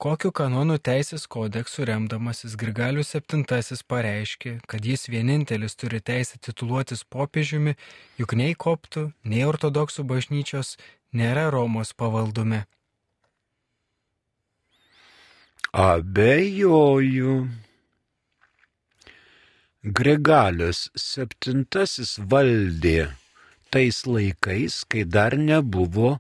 Kokiu 0.05 0.35
kanonų 0.37 0.75
teisės 0.85 1.23
kodeksu 1.33 1.87
remdamasis 1.89 2.59
Grigalius 2.61 3.15
VII 3.15 3.79
pareiškė, 3.89 4.51
kad 4.69 4.85
jis 4.85 5.07
vienintelis 5.09 5.79
turi 5.81 6.03
teisę 6.05 6.37
tituluotis 6.45 7.07
popiežiumi, 7.09 7.73
juk 8.21 8.35
nei 8.37 8.53
koptų, 8.53 9.07
nei 9.25 9.47
ortodoksų 9.49 10.05
bažnyčios 10.05 10.75
nėra 11.17 11.47
Romos 11.55 11.95
pavaldume. 11.97 12.67
Abejoju. 15.73 17.39
Grigalius 19.85 20.85
VII 21.01 22.29
valdė 22.29 23.09
tais 23.73 24.05
laikais, 24.05 24.83
kai 24.85 25.09
dar 25.09 25.41
nebuvo 25.41 26.19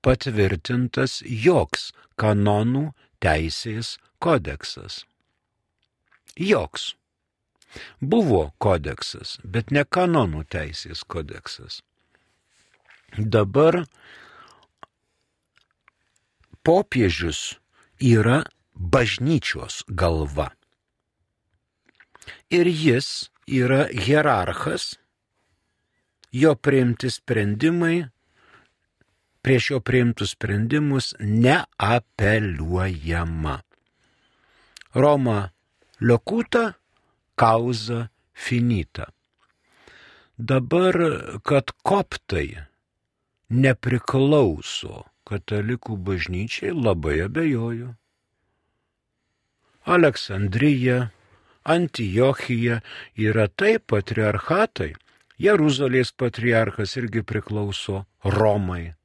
patvirtintas 0.00 1.20
joks 1.44 1.90
kanonų 2.20 2.90
teisės 3.22 3.96
kodeksas. 4.22 5.04
Joks. 6.36 6.94
Buvo 8.00 8.52
kodeksas, 8.62 9.36
bet 9.44 9.70
ne 9.70 9.84
kanonų 9.84 10.44
teisės 10.52 11.02
kodeksas. 11.04 11.82
Dabar 13.16 13.84
popiežius 16.66 17.56
yra 18.00 18.42
bažnyčios 18.74 19.82
galva. 19.88 20.50
Ir 22.50 22.66
jis 22.66 23.30
yra 23.46 23.86
hierarchas, 23.92 24.96
jo 26.32 26.54
priimti 26.58 27.10
sprendimai, 27.10 28.08
prieš 29.46 29.70
jo 29.70 29.78
priimtus 29.80 30.30
sprendimus 30.34 31.14
neapeliuojama. 31.20 33.60
Roma 34.94 35.50
liokuta, 36.00 36.72
kauza 37.34 38.08
finita. 38.34 39.04
Dabar, 40.36 40.94
kad 41.46 41.70
koptai 41.86 42.56
nepriklauso 43.48 45.04
katalikų 45.30 45.96
bažnyčiai, 46.10 46.74
labai 46.74 47.20
abejoju. 47.28 47.94
Aleksandrija, 49.86 51.08
Antijochija 51.62 52.80
yra 53.14 53.48
taip 53.48 53.86
patriarchatai. 53.94 54.94
Jeruzalės 55.38 56.10
patriarchas 56.18 56.96
irgi 56.98 57.22
priklauso 57.22 58.06
Romai. 58.24 58.96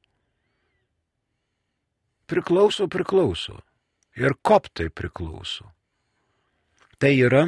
Priklauso, 2.32 2.88
priklauso. 2.88 3.60
Ir 4.16 4.36
koptai 4.40 4.88
priklauso. 4.88 5.66
Tai 6.96 7.12
yra 7.12 7.48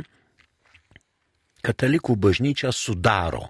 katalikų 1.63 2.17
bažnyčia 2.19 2.73
sudaro 2.75 3.45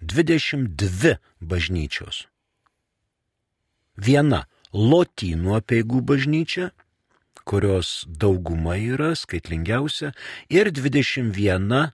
22 0.00 1.18
bažnyčios. 1.40 2.22
Viena 4.00 4.46
lotynų 4.72 5.58
apieigų 5.58 6.00
bažnyčia, 6.08 6.70
kurios 7.44 8.06
dauguma 8.08 8.78
yra 8.80 9.12
skaitlingiausia, 9.18 10.14
ir 10.48 10.72
21 10.72 11.92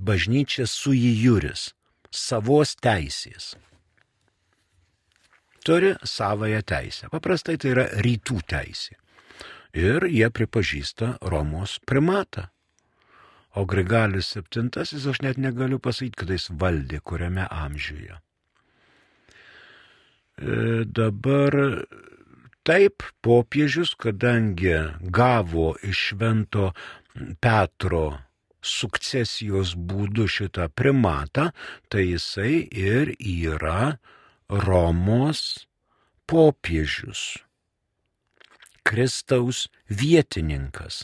bažnyčia 0.00 0.64
su 0.64 0.96
įjuris, 0.96 1.74
savos 2.08 2.76
teisės. 2.80 3.54
Turi 5.66 5.94
savoją 6.06 6.60
teisę. 6.62 7.10
Paprastai 7.10 7.56
tai 7.58 7.72
yra 7.74 7.86
rytų 8.06 8.38
teisė. 8.46 8.94
Ir 9.76 10.06
jie 10.08 10.28
pripažįsta 10.30 11.16
Romos 11.32 11.80
primatą. 11.84 12.46
O 13.56 13.64
Grigalius 13.66 14.30
VII, 14.36 14.70
aš 15.10 15.22
net 15.24 15.40
negaliu 15.40 15.80
pasakyti, 15.82 16.20
kada 16.22 16.36
jis 16.36 16.50
valdė, 16.60 17.00
kuriame 17.00 17.48
amžiuje. 17.50 18.18
E, 20.36 20.84
dabar 20.84 21.56
taip 22.68 23.02
popiežius, 23.24 23.94
kadangi 23.96 24.76
gavo 25.00 25.70
iš 25.80 26.10
švento 26.10 26.70
Petro 27.40 28.18
sukcesijos 28.60 29.72
būdu 29.88 30.26
šitą 30.28 30.68
primatą, 30.68 31.50
tai 31.88 32.10
jisai 32.10 32.66
ir 32.70 33.14
yra 33.16 33.96
Romos 34.48 35.66
popiežius, 36.30 37.42
Kristaus 38.86 39.66
vietininkas. 39.90 41.02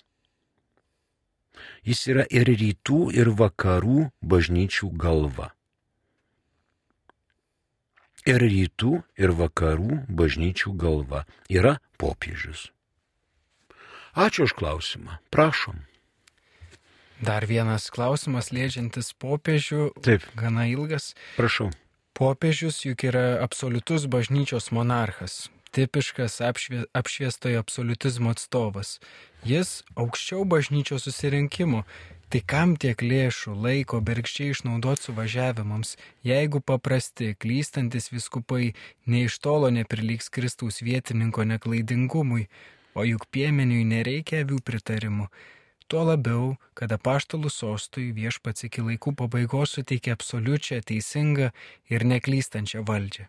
Jis 1.82 2.06
yra 2.06 2.22
ir 2.30 2.46
rytų, 2.46 3.10
ir 3.10 3.32
vakarų 3.34 4.12
bažnyčių 4.22 4.92
galva. 4.94 5.50
Ir 8.30 8.38
rytų, 8.38 9.02
ir 9.18 9.34
vakarų 9.34 10.04
bažnyčių 10.06 10.76
galva 10.78 11.26
yra 11.50 11.80
popiežius. 11.98 12.70
Ačiū 14.14 14.46
už 14.46 14.54
klausimą. 14.54 15.18
Prašom. 15.34 15.82
Dar 17.18 17.42
vienas 17.50 17.90
klausimas 17.90 18.54
liečiantis 18.54 19.10
popiežių. 19.18 19.90
Taip. 20.06 20.22
Gana 20.38 20.70
ilgas. 20.70 21.16
Prašau. 21.34 21.72
Popiežius 22.22 22.84
juk 22.86 23.02
yra 23.10 23.26
absoliutus 23.42 24.06
bažnyčios 24.06 24.70
monarchas 24.70 25.48
tipiškas 25.72 26.40
apšvie, 26.40 26.84
apšviestojo 26.92 27.60
absoliutizmo 27.60 28.30
atstovas. 28.30 28.98
Jis 29.44 29.82
aukščiau 29.96 30.44
bažnyčios 30.44 31.08
susirinkimo. 31.08 31.82
Tai 32.32 32.40
kam 32.48 32.70
tiek 32.80 33.02
lėšų, 33.04 33.52
laiko 33.64 33.98
bergščiai 34.00 34.54
išnaudoti 34.54 35.04
suvažiavimams, 35.08 35.96
jeigu 36.24 36.62
paprasti, 36.64 37.34
klystantis 37.36 38.08
viskupai 38.12 38.70
nei 39.04 39.26
iš 39.28 39.36
tolo 39.44 39.68
neprilygs 39.68 40.32
Kristaus 40.32 40.80
vietininko 40.80 41.44
neklaidingumui, 41.50 42.46
o 42.96 43.04
juk 43.04 43.28
piemeniui 43.36 43.84
nereikia 43.84 44.46
avių 44.46 44.62
pritarimų. 44.64 45.28
Tuo 45.88 46.04
labiau, 46.08 46.56
kad 46.78 46.92
apaštalų 46.94 47.50
sostui 47.50 48.10
viešpats 48.16 48.68
iki 48.68 48.84
laikų 48.86 49.14
pabaigos 49.18 49.76
suteikė 49.76 50.14
absoliučią, 50.16 50.80
teisingą 50.86 51.52
ir 51.92 52.04
neklystančią 52.04 52.84
valdžią. 52.88 53.28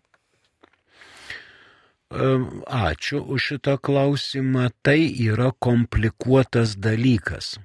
Ačiū 2.14 3.18
už 3.26 3.40
šitą 3.48 3.74
klausimą. 3.78 4.70
Tai 4.82 5.00
yra 5.00 5.50
komplikuotas 5.58 6.76
dalykas. 6.76 7.58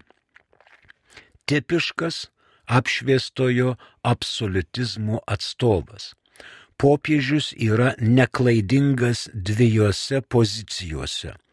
Tipiškas 1.46 2.30
apšviestojo 2.66 3.76
absolutizmo 4.04 5.20
atstovas. 5.28 6.14
Popiežius 6.78 7.52
yra 7.58 7.94
neklaidingas 8.00 9.30
dviejose 9.34 10.22
pozicijose- 10.22 11.34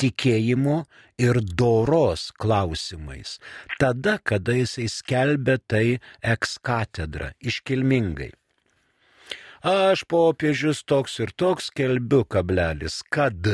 tikėjimo 0.00 0.84
ir 1.18 1.40
doros 1.40 2.30
klausimais. 2.40 3.38
Tada, 3.78 4.18
kada 4.18 4.56
jisai 4.60 4.88
skelbia 4.90 5.58
tai 5.58 6.00
eks 6.22 6.58
katedra, 6.62 7.32
iškilmingai 7.40 8.32
aš 9.64 10.04
popiežius 10.04 10.84
toks 10.84 11.18
ir 11.24 11.32
toks 11.32 11.70
kelbiu 11.72 12.24
kablelis, 12.24 13.00
kad. 13.08 13.48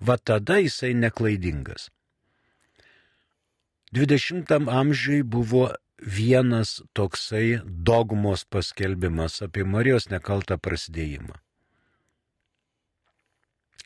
Va 0.00 0.16
tada 0.18 0.60
jisai 0.60 0.92
neklaidingas. 0.94 1.88
20 3.94 4.68
amžiui 4.68 5.22
buvo 5.22 5.70
vienas 5.98 6.82
toksai 6.92 7.60
dogmos 7.64 8.44
paskelbimas 8.44 9.40
apie 9.42 9.64
Marijos 9.64 10.10
nekaltą 10.10 10.58
prasidėjimą. 10.58 11.38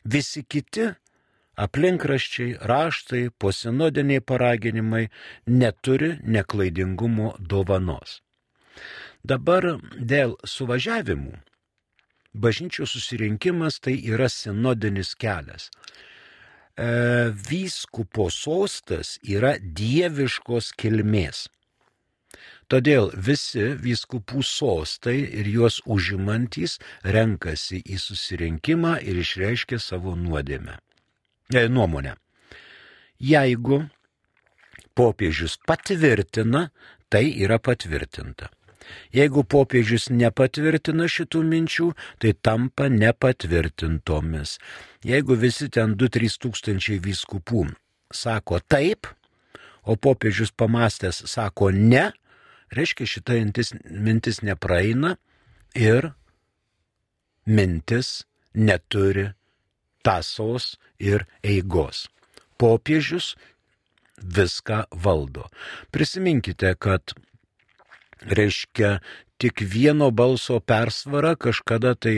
Visi 0.03 0.43
kiti 0.43 0.89
aplinkraščiai, 1.65 2.55
raštai, 2.71 3.25
posinodiniai 3.43 4.23
paraginimai 4.23 5.05
neturi 5.47 6.15
neklaidingumo 6.23 7.35
dovanos. 7.39 8.19
Dabar 9.23 9.75
dėl 9.99 10.37
suvažiavimų 10.47 11.37
bažnyčių 12.33 12.85
susirinkimas 12.87 13.79
tai 13.83 13.97
yra 14.13 14.29
sinodinis 14.29 15.15
kelias. 15.15 15.69
E, 15.69 17.31
vyskupo 17.49 18.29
sostas 18.31 19.17
yra 19.23 19.57
dieviškos 19.59 20.73
kilmės. 20.79 21.47
Todėl 22.69 23.09
visi 23.17 23.71
vyskupų 23.81 24.43
sostai 24.45 25.17
ir 25.41 25.47
juos 25.49 25.79
užimantys 25.89 26.77
renkasi 27.01 27.81
į 27.81 27.97
susirinkimą 27.97 28.99
ir 29.01 29.17
išreiškia 29.23 29.79
savo 29.81 30.13
nuodėmę. 30.15 30.77
E, 31.53 31.69
nuomonę. 31.69 32.13
Jeigu 33.19 33.85
popiežius 34.93 35.57
patvirtina, 35.65 36.69
tai 37.09 37.25
yra 37.41 37.57
patvirtinta. 37.59 38.51
Jeigu 39.13 39.41
popiežius 39.43 40.09
nepatvirtina 40.13 41.07
šitų 41.09 41.41
minčių, 41.49 41.87
tai 42.21 42.35
tampa 42.45 42.85
nepatvirtintomis. 42.93 44.59
Jeigu 45.05 45.37
visi 45.41 45.71
ten 45.73 45.95
2-3 45.97 46.37
tūkstančiai 46.45 47.01
vyskupų 47.01 47.65
sako 48.13 48.61
taip, 48.61 49.09
o 49.89 49.97
popiežius 49.97 50.53
pamastęs 50.53 51.23
sako 51.33 51.71
ne, 51.73 52.11
reiškia 52.77 53.09
šita 53.09 53.41
mintis, 53.41 53.73
mintis 53.89 54.43
nepraeina 54.45 55.15
ir 55.73 56.11
mintis 57.49 58.27
neturi 58.53 59.31
tasos 60.05 60.75
ir 60.99 61.25
eigos. 61.43 62.07
Popiežius 62.59 63.35
viską 64.19 64.83
valdo. 64.91 65.47
Prisiminkite, 65.91 66.75
kad 66.75 67.13
reiškia 68.19 68.99
tik 69.39 69.61
vieno 69.63 70.11
balso 70.11 70.59
persvara 70.59 71.35
kažkada 71.39 71.93
tai 71.95 72.17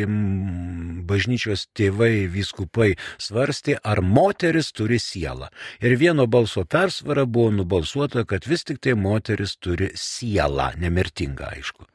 bažnyčios 1.06 1.67
tėvai, 1.78 2.26
vyskupai 2.34 2.96
svarstė, 3.22 3.78
ar 3.84 4.02
moteris 4.02 4.72
turi 4.74 4.98
sielą. 4.98 5.52
Ir 5.86 5.98
vieno 6.02 6.26
balso 6.26 6.65
persvara 6.65 7.28
buvo 7.30 7.54
nubalsuota, 7.62 8.26
kad 8.26 8.50
vis 8.50 8.65
tik 8.65 8.82
tai 8.82 8.98
moteris 8.98 9.54
turi 9.62 9.91
sielą, 9.94 10.72
nemirtingą 10.82 11.54
aišku. 11.54 11.86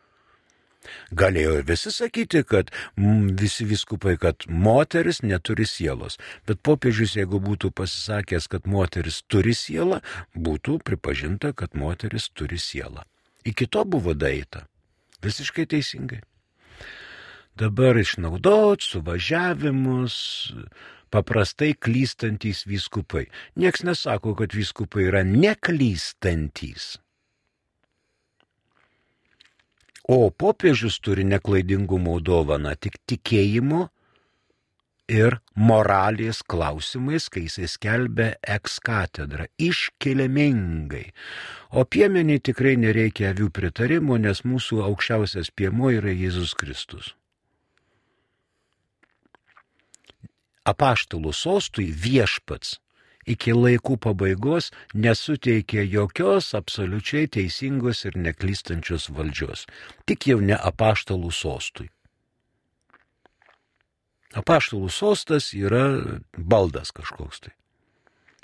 Galėjo 1.16 1.60
visi 1.66 1.92
sakyti, 1.94 2.42
kad 2.46 2.70
m, 2.98 3.32
visi 3.38 3.66
viskupai, 3.68 4.16
kad 4.20 4.46
moteris 4.48 5.22
neturi 5.22 5.66
sielos. 5.68 6.18
Bet 6.46 6.62
popiežius, 6.66 7.16
jeigu 7.18 7.40
būtų 7.42 7.72
pasisakęs, 7.76 8.48
kad 8.52 8.66
moteris 8.70 9.22
turi 9.30 9.54
sielą, 9.56 10.00
būtų 10.36 10.80
pripažinta, 10.86 11.52
kad 11.56 11.74
moteris 11.78 12.30
turi 12.34 12.58
sielą. 12.60 13.06
Iki 13.46 13.68
to 13.70 13.84
buvo 13.86 14.14
daita. 14.14 14.66
Visiškai 15.22 15.66
teisingai. 15.70 16.20
Dabar 17.56 17.96
išnaudot 17.96 18.82
suvažiavimus, 18.84 20.16
paprastai 21.10 21.72
klystantys 21.72 22.66
vyskupai. 22.68 23.24
Niekas 23.56 23.86
nesako, 23.88 24.34
kad 24.36 24.52
vyskupai 24.52 25.06
yra 25.08 25.22
neklystantys. 25.24 26.98
O 30.08 30.30
popiežius 30.30 31.00
turi 31.02 31.24
neklaidingumo 31.26 32.20
dovaną 32.22 32.76
tik 32.78 33.00
tikėjimo 33.10 33.88
ir 35.10 35.38
moralės 35.58 36.42
klausimais, 36.46 37.26
kai 37.30 37.46
jisai 37.46 37.66
skelbia 37.70 38.30
eks 38.56 38.78
katedrą 38.86 39.48
iškilimingai. 39.58 41.04
O 41.74 41.84
piemenį 41.84 42.40
tikrai 42.50 42.74
nereikia 42.78 43.30
avių 43.34 43.50
pritarimo, 43.50 44.18
nes 44.18 44.42
mūsų 44.46 44.82
aukščiausias 44.88 45.50
piemo 45.54 45.90
yra 45.94 46.14
Jėzus 46.14 46.54
Kristus. 46.58 47.14
apaštalų 50.66 51.32
sostui 51.32 51.90
viešpats 52.04 52.76
iki 53.26 53.54
laikų 53.54 53.98
pabaigos 54.02 54.70
nesuteikė 54.94 55.84
jokios 55.90 56.52
absoliučiai 56.58 57.26
teisingos 57.36 58.04
ir 58.06 58.16
neklystančios 58.16 59.10
valdžios, 59.16 59.66
tik 60.06 60.28
jau 60.30 60.38
ne 60.40 60.56
apaštalų 60.56 61.32
sostui. 61.34 61.90
Apaštalų 64.36 64.90
sostas 64.92 65.52
yra 65.56 65.84
baldas 66.36 66.92
kažkoks 66.94 67.46
tai. 67.46 67.54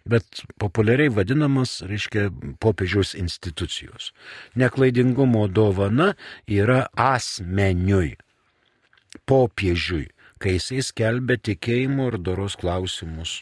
Bet 0.08 0.42
populiariai 0.58 1.12
vadinamas, 1.14 1.76
reiškia, 1.86 2.26
popiežiaus 2.58 3.12
institucijos. 3.14 4.10
Neklaidingumo 4.58 5.44
dovana 5.46 6.16
yra 6.50 6.88
asmeniui, 6.98 8.16
popiežiui, 9.30 10.08
kai 10.42 10.56
jisai 10.56 10.82
skelbia 10.82 11.38
tikėjimo 11.38 12.08
ir 12.10 12.18
doros 12.18 12.58
klausimus 12.58 13.38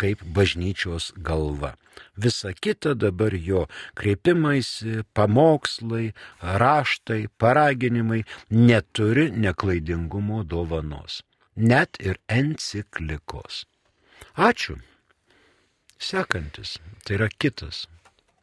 kaip 0.00 0.24
bažnyčios 0.36 1.12
galva. 1.28 1.74
Visa 2.16 2.52
kita 2.52 2.94
dabar 2.94 3.34
jo 3.34 3.66
kreipimaisi, 3.94 5.02
pamokslai, 5.16 6.12
raštai, 6.62 7.28
paraginimai 7.38 8.22
neturi 8.50 9.30
neklaidingumo 9.30 10.42
dovanos. 10.44 11.22
Net 11.56 12.00
ir 12.00 12.16
enciklikos. 12.28 13.64
Ačiū. 14.36 14.78
Sekantis. 16.00 16.78
Tai 17.04 17.18
yra 17.18 17.28
kitas. 17.28 17.84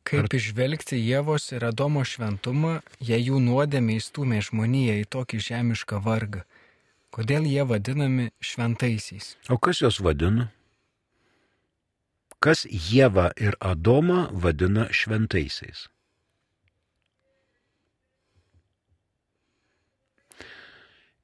Kaip 0.07 0.27
Ar... 0.27 0.35
išvelgti 0.37 0.99
Jėvos 1.01 1.49
ir 1.55 1.65
Adomo 1.67 2.03
šventumą, 2.07 2.77
jei 3.03 3.25
jų 3.27 3.41
nuodėmė 3.43 3.97
įstumė 3.99 4.43
žmoniją 4.45 4.99
į 5.01 5.07
tokį 5.15 5.41
žemišką 5.49 5.99
vargą? 6.05 6.45
Kodėl 7.11 7.47
jie 7.49 7.65
vadinami 7.65 8.29
šventaisiais? 8.43 9.33
O 9.49 9.57
kas 9.57 9.81
juos 9.81 9.99
vadina? 10.03 10.51
Kas 12.39 12.65
Jėvą 12.69 13.31
ir 13.41 13.55
Adomą 13.59 14.27
vadina 14.31 14.87
šventaisiais? 14.93 15.87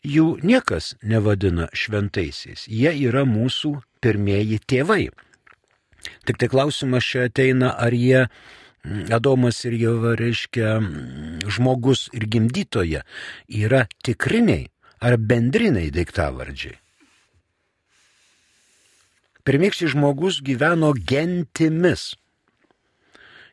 Jų 0.03 0.25
niekas 0.43 0.95
nevadina 0.99 1.69
šventaisiais. 1.71 2.65
Jie 2.67 2.91
yra 3.07 3.23
mūsų 3.29 3.77
pirmieji 4.03 4.59
tėvai. 4.67 5.05
Tik 6.27 6.41
tai 6.41 6.49
klausimas 6.51 7.07
čia 7.07 7.29
ateina, 7.29 7.71
ar 7.71 7.95
jie 7.95 8.25
Adomas 9.15 9.61
ir 9.63 9.77
Jėva 9.79 10.17
reiškia 10.19 10.75
žmogus 11.47 12.09
ir 12.11 12.27
gimdytoja 12.27 13.05
yra 13.47 13.85
tikriniai 14.03 14.67
ar 14.99 15.15
bendriniai 15.15 15.93
daiktavardžiai. 15.95 16.82
Pirmykštis 19.43 19.93
žmogus 19.95 20.41
gyveno 20.45 20.93
gentimis. 20.95 22.13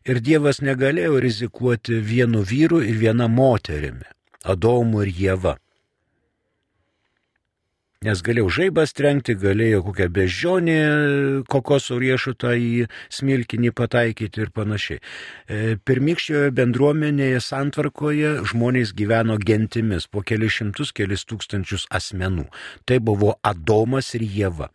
Ir 0.09 0.21
Dievas 0.25 0.63
negalėjo 0.65 1.19
rizikuoti 1.21 1.99
vienu 2.13 2.45
vyru 2.47 2.81
ir 2.83 2.97
viena 3.03 3.29
moterimi- 3.29 4.07
Adomu 4.53 5.03
ir 5.03 5.11
Jėva 5.13 5.59
nes 8.01 8.23
galėjau 8.25 8.49
žaibas 8.57 8.95
trenkti, 8.97 9.35
galėjau 9.37 9.83
kokią 9.85 10.07
bežionį 10.17 10.77
kokoso 11.53 11.99
riešutą 12.01 12.55
į 12.57 12.87
smilkinį 13.13 13.75
pataikyti 13.77 14.41
ir 14.41 14.53
panašiai. 14.57 15.03
E, 15.05 15.77
pirmykščioje 15.85 16.55
bendruomenėje 16.57 17.45
santvarkoje 17.45 18.33
žmonės 18.55 18.95
gyveno 18.97 19.37
gentimis 19.37 20.09
po 20.09 20.25
kelius 20.25 20.57
šimtus, 20.63 20.97
kelius 20.97 21.29
tūkstančius 21.29 21.85
asmenų. 21.93 22.49
Tai 22.89 23.03
buvo 23.05 23.37
Adomas 23.45 24.15
ir 24.17 24.25
Jėva. 24.25 24.73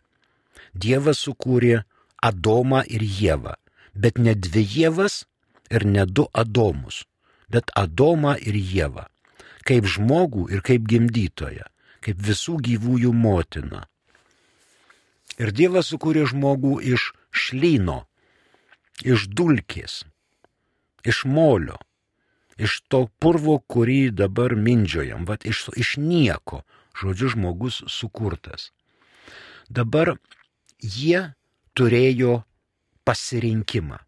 Dievas 0.84 1.22
sukūrė 1.26 1.84
Adomą 2.22 2.82
ir 2.88 3.04
Jėvą, 3.04 3.54
bet 3.94 4.18
ne 4.18 4.34
dvi 4.34 4.64
Jėvas 4.64 5.24
ir 5.70 5.86
ne 5.86 6.06
du 6.06 6.26
Adomus, 6.32 7.04
bet 7.48 7.72
Adomą 7.74 8.36
ir 8.40 8.56
Jėvą, 8.56 9.06
kaip 9.68 9.88
žmogų 9.96 10.50
ir 10.52 10.62
kaip 10.66 10.86
gimdytoją 10.90 11.70
kaip 12.06 12.22
visų 12.22 12.60
gyvųjų 12.62 13.10
motina. 13.10 13.86
Ir 15.42 15.50
Dievas 15.52 15.90
sukūrė 15.90 16.22
žmogų 16.30 16.78
iš 16.94 17.10
šlyno, 17.34 18.04
iš 19.02 19.26
dulkės, 19.36 20.04
iš 21.04 21.24
molio, 21.26 21.80
iš 22.56 22.78
to 22.88 23.02
purvo, 23.20 23.58
kurį 23.58 24.14
dabar 24.22 24.54
mindžiojam, 24.54 25.26
va 25.28 25.36
iš, 25.42 25.66
iš 25.74 25.96
nieko, 25.98 26.62
žodžiu, 26.96 27.34
žmogus 27.34 27.82
sukurtas. 27.90 28.70
Dabar 29.68 30.14
jie 30.82 31.22
turėjo 31.76 32.40
pasirinkimą. 33.04 34.00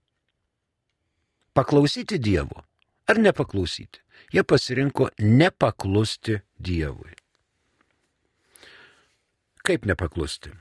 Paklausyti 1.54 2.18
Dievo 2.18 2.64
ar 3.09 3.18
nepaklausyti. 3.18 4.02
Jie 4.35 4.42
pasirinko 4.44 5.09
nepaklusti 5.18 6.40
Dievui 6.59 7.18
kaip 9.68 9.88
nepaklusti. 9.88 10.54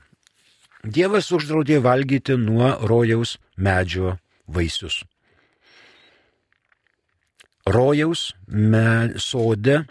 Dievas 0.84 1.30
uždraudė 1.34 1.80
valgyti 1.82 2.36
nuo 2.38 2.74
rojaus 2.90 3.36
medžio 3.56 4.16
vaisius. 4.46 5.00
Rojaus 7.68 8.32
me, 8.48 9.14
sode 9.20 9.82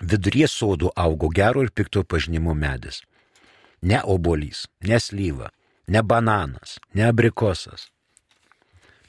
vidurie 0.00 0.48
sodų 0.50 0.90
augo 0.98 1.30
gero 1.34 1.62
ir 1.66 1.74
pikto 1.74 2.02
pažinimo 2.02 2.54
medis. 2.58 3.02
Ne 3.82 3.98
obolys, 4.04 4.66
ne 4.86 5.00
slyva, 5.00 5.50
ne 5.88 6.02
bananas, 6.02 6.78
ne 6.94 7.08
abrikosas, 7.08 7.88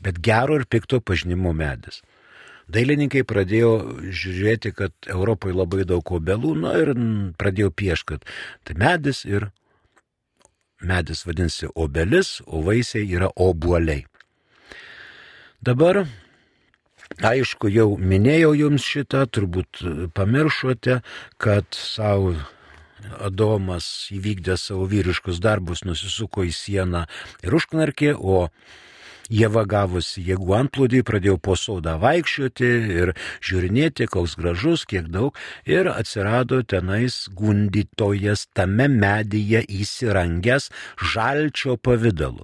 bet 0.02 0.18
gero 0.20 0.58
ir 0.58 0.66
pikto 0.66 1.00
pažinimo 1.00 1.54
medis. 1.54 2.02
Dailininkai 2.74 3.26
pradėjo 3.28 3.74
žiūrėti, 4.08 4.72
kad 4.74 4.94
Europoje 5.12 5.56
labai 5.56 5.84
daug 5.88 6.14
obelų, 6.16 6.54
na 6.64 6.72
ir 6.80 6.94
pradėjo 7.38 7.74
pieškati. 7.76 8.26
Tai 8.64 8.76
medis 8.80 9.24
ir 9.28 9.50
medis 10.84 11.26
vadinasi 11.28 11.70
obelis, 11.76 12.40
o 12.48 12.64
vaisiai 12.64 13.06
yra 13.12 13.30
obuoliai. 13.36 14.06
Dabar, 15.64 16.06
aišku, 17.24 17.70
jau 17.72 17.94
minėjau 18.00 18.54
jums 18.58 18.88
šitą, 18.88 19.28
turbūt 19.32 19.84
pamiršote, 20.16 21.02
kad 21.38 21.68
savo 21.78 22.34
Adomas 23.24 23.88
įvykdė 24.14 24.58
savo 24.60 24.88
vyriškus 24.90 25.42
darbus, 25.44 25.84
nusisuko 25.88 26.46
į 26.48 26.54
sieną 26.56 27.06
ir 27.44 27.60
užknarkė, 27.60 28.16
o 28.18 28.50
Jėva 29.32 29.64
gavusi 29.66 30.22
jėgų 30.28 30.52
antplūdį 30.58 31.00
pradėjo 31.08 31.38
po 31.40 31.56
sodą 31.56 31.96
vaikščioti 32.02 32.70
ir 33.02 33.14
žiūrinėti, 33.48 34.10
koks 34.12 34.36
gražus, 34.36 34.84
kiek 34.86 35.08
daug, 35.14 35.38
ir 35.66 35.88
atsirado 35.88 36.60
tenais 36.64 37.30
gundytojas 37.32 38.50
tame 38.54 38.90
medyje 38.92 39.64
įsirangęs 39.64 40.70
žalčio 41.14 41.78
pavydalu. 41.80 42.44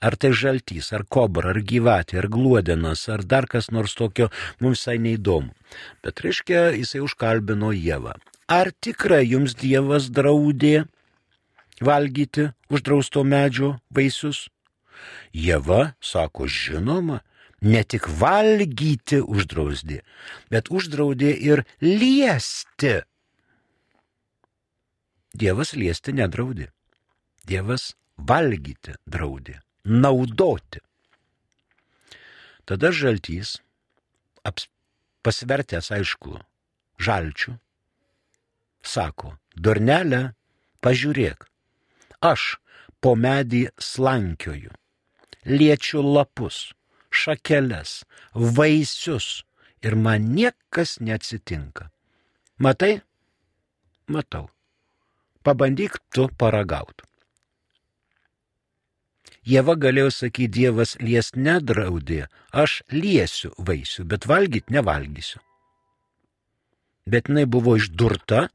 Ar 0.00 0.14
tai 0.14 0.30
žaltys, 0.30 0.92
ar 0.94 1.04
kobra, 1.04 1.52
ar 1.52 1.60
gyvatė, 1.60 2.22
ar 2.22 2.28
gluodenas, 2.30 3.04
ar 3.10 3.24
dar 3.26 3.48
kas 3.50 3.68
nors 3.74 3.96
tokio 3.98 4.30
mums 4.62 4.78
visai 4.78 4.96
neįdomu. 5.02 5.50
Bet 6.06 6.22
reiškia, 6.24 6.68
jisai 6.78 7.02
užkalbino 7.04 7.74
Jėvą. 7.74 8.14
Ar 8.48 8.70
tikrai 8.72 9.26
jums 9.28 9.52
Dievas 9.60 10.06
draudė 10.08 10.86
valgyti 11.84 12.46
uždrausto 12.72 13.20
medžio 13.20 13.74
vaisius? 13.92 14.46
Jėva 15.36 15.92
sako, 16.00 16.48
žinoma, 16.48 17.20
ne 17.60 17.82
tik 17.84 18.08
valgyti 18.08 19.20
uždraudė, 19.20 20.00
bet 20.48 20.72
uždraudė 20.72 21.34
ir 21.36 21.64
liesti. 21.84 23.02
Dievas 25.36 25.74
liesti 25.76 26.16
nedraudė. 26.16 26.72
Dievas 27.44 27.92
valgyti 28.16 28.96
draudė, 29.04 29.60
naudoti. 29.84 30.80
Tada 32.64 32.96
žaltys, 32.96 33.58
pasivertęs 35.20 35.92
aišku, 35.92 36.40
žalčių, 36.96 37.58
sako, 38.98 39.36
dornelė, 39.54 40.22
pažiūrėk, 40.82 41.46
aš 42.32 42.58
po 43.02 43.14
medį 43.14 43.68
slankioju, 43.90 44.72
liečiu 45.46 46.02
lapus, 46.02 46.72
šakeles, 47.14 48.02
vaisius 48.34 49.28
ir 49.86 49.94
man 49.94 50.32
niekas 50.34 50.98
neatsitinka. 50.98 51.90
Matai? 52.58 52.98
Matau. 54.10 54.48
Pabandyk 55.46 56.00
tu 56.10 56.26
paragauti. 56.40 57.06
Jėva 59.48 59.78
galėjo 59.80 60.10
sakyti, 60.12 60.50
Dievas 60.58 60.96
lies 61.00 61.30
nedraudė, 61.38 62.26
aš 62.52 62.82
liesiu 62.92 63.54
vaisių, 63.56 64.04
bet 64.10 64.26
valgyt 64.28 64.74
nevalgysiu. 64.74 65.38
Bet 67.08 67.30
jinai 67.30 67.46
buvo 67.48 67.78
išdurta 67.78 68.48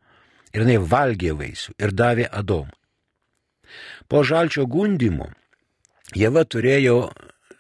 ir 0.54 0.64
jinai 0.64 0.80
valgė 0.80 1.34
vaisių 1.38 1.76
ir 1.82 1.94
davė 1.98 2.30
Adomui. 2.32 2.78
Po 4.08 4.22
žalčio 4.28 4.68
gundimo 4.70 5.32
Jėva 6.14 6.44
turėjo 6.46 6.98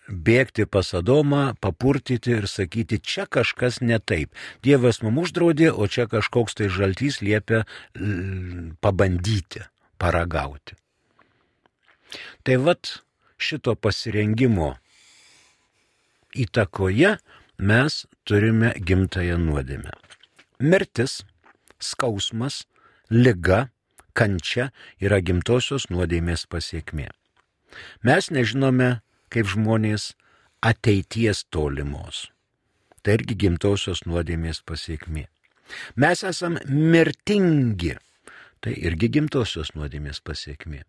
bėgti 0.07 0.65
pas 0.69 0.91
Adomą, 0.93 1.55
papurtyti 1.63 2.35
ir 2.35 2.47
sakyti, 2.51 2.99
čia 2.99 3.25
kažkas 3.25 3.79
ne 3.81 3.97
taip. 3.99 4.33
Dievas 4.61 5.01
mums 5.01 5.29
uždraudė, 5.29 5.71
o 5.71 5.87
čia 5.87 6.05
kažkoks 6.11 6.59
tai 6.59 6.69
žaltys 6.69 7.21
liepia 7.23 7.63
pabandyti, 8.83 9.63
paragauti. 9.97 10.77
Tai 12.43 12.59
vad 12.61 12.99
šito 13.41 13.73
pasirengimo 13.79 14.75
įtakoje 16.37 17.15
mes 17.57 18.03
turime 18.27 18.73
gimtają 18.77 19.39
nuodėmę. 19.41 19.95
Mirtis, 20.61 21.23
skausmas, 21.81 22.63
lyga, 23.09 23.67
kančia 24.13 24.69
yra 25.01 25.19
gimtosios 25.25 25.89
nuodėmės 25.89 26.45
pasiekmė. 26.49 27.09
Mes 28.05 28.29
nežinome, 28.29 29.01
kaip 29.33 29.49
žmonės 29.49 30.13
ateities 30.63 31.45
tolimos. 31.49 32.29
Tai 33.03 33.17
irgi 33.17 33.35
gimtosios 33.35 34.05
nuodėmės 34.07 34.61
pasiekmė. 34.63 35.25
Mes 35.99 36.23
esam 36.23 36.59
mirtingi. 36.69 37.97
Tai 38.63 38.71
irgi 38.71 39.09
gimtosios 39.11 39.73
nuodėmės 39.75 40.21
pasiekmė. 40.23 40.85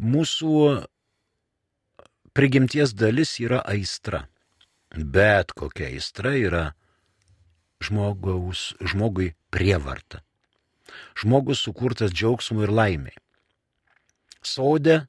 Mūsų 0.00 0.52
prigimties 2.32 2.94
dalis 2.96 3.34
yra 3.42 3.60
aistra. 3.68 4.24
Bet 4.94 5.52
kokia 5.52 5.90
aistra 5.90 6.32
yra 6.38 6.64
žmogaus, 7.84 8.72
žmogui 8.80 9.34
prievarta. 9.52 10.22
Žmogus 11.18 11.62
sukurtas 11.66 12.12
džiaugsmui 12.14 12.66
ir 12.66 12.72
laimiai. 12.80 13.16
Sode 14.42 15.06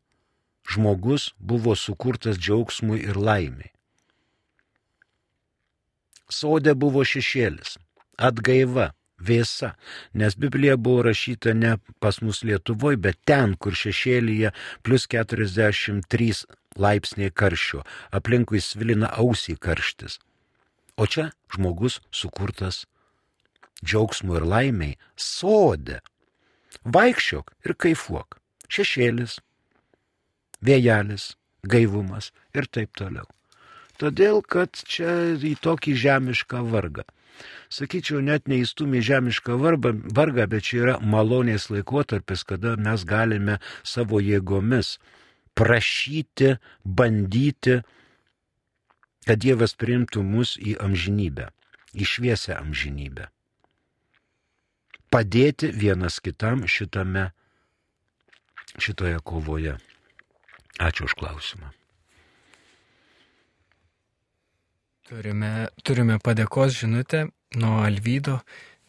žmogus 0.70 1.34
buvo 1.40 1.76
sukurtas 1.76 2.38
džiaugsmui 2.38 3.02
ir 3.02 3.18
laimiai. 3.18 3.72
Sode 6.30 6.76
buvo 6.78 7.02
šešėlis, 7.02 7.78
atgaiva, 8.22 8.92
vėsa, 9.20 9.74
nes 10.14 10.36
Biblija 10.38 10.78
buvo 10.78 11.04
rašyta 11.10 11.56
ne 11.58 11.78
pas 12.00 12.22
mus 12.22 12.44
Lietuvoje, 12.46 13.00
bet 13.02 13.18
ten, 13.26 13.56
kur 13.56 13.74
šešėlyje 13.74 14.54
plus 14.86 15.08
43 15.10 16.46
laipsniai 16.78 17.34
karščio, 17.34 17.84
aplinkui 18.16 18.62
svilina 18.62 19.10
ausį 19.24 19.58
karštis. 19.58 20.20
O 21.00 21.08
čia 21.08 21.30
žmogus 21.54 22.00
sukurtas 22.12 22.86
džiaugsmui 23.84 24.40
ir 24.40 24.48
laimiai 24.54 24.98
sode. 25.16 26.00
Vaikščiok 26.86 27.54
ir 27.66 27.76
kaifuok. 27.86 28.40
Šešėlis, 28.70 29.40
vėjelis, 30.62 31.34
gaivumas 31.64 32.32
ir 32.54 32.70
taip 32.70 32.94
toliau. 32.98 33.26
Todėl, 34.00 34.44
kad 34.46 34.78
čia 34.88 35.36
į 35.36 35.56
tokį 35.60 35.96
žemišką 36.00 36.62
vargą. 36.72 37.04
Sakyčiau, 37.72 38.22
net 38.24 38.48
neįstumė 38.52 39.02
žemišką 39.04 39.58
vargą, 39.60 39.94
vargą, 40.16 40.46
bet 40.52 40.68
čia 40.70 40.80
yra 40.84 40.96
malonės 41.04 41.70
laikotarpis, 41.72 42.44
kada 42.48 42.76
mes 42.80 43.04
galime 43.08 43.60
savo 43.84 44.20
jėgomis 44.24 44.98
prašyti, 45.60 46.56
bandyti, 46.84 47.80
kad 49.28 49.42
Dievas 49.44 49.76
priimtų 49.80 50.24
mus 50.24 50.56
į 50.58 50.78
amžinybę, 50.84 51.50
į 51.94 52.08
šviesę 52.08 52.56
amžinybę. 52.58 53.28
Padėti 55.10 55.72
vienas 55.74 56.20
kitam 56.22 56.66
šitame, 56.70 57.30
šitoje 58.78 59.20
kovoje. 59.26 59.78
Ačiū 60.80 61.10
už 61.10 61.16
klausimą. 61.20 61.74
Turime, 65.10 65.70
turime 65.82 66.20
padėkos 66.22 66.76
žinutę 66.78 67.26
nuo 67.58 67.80
Alvydo. 67.82 68.40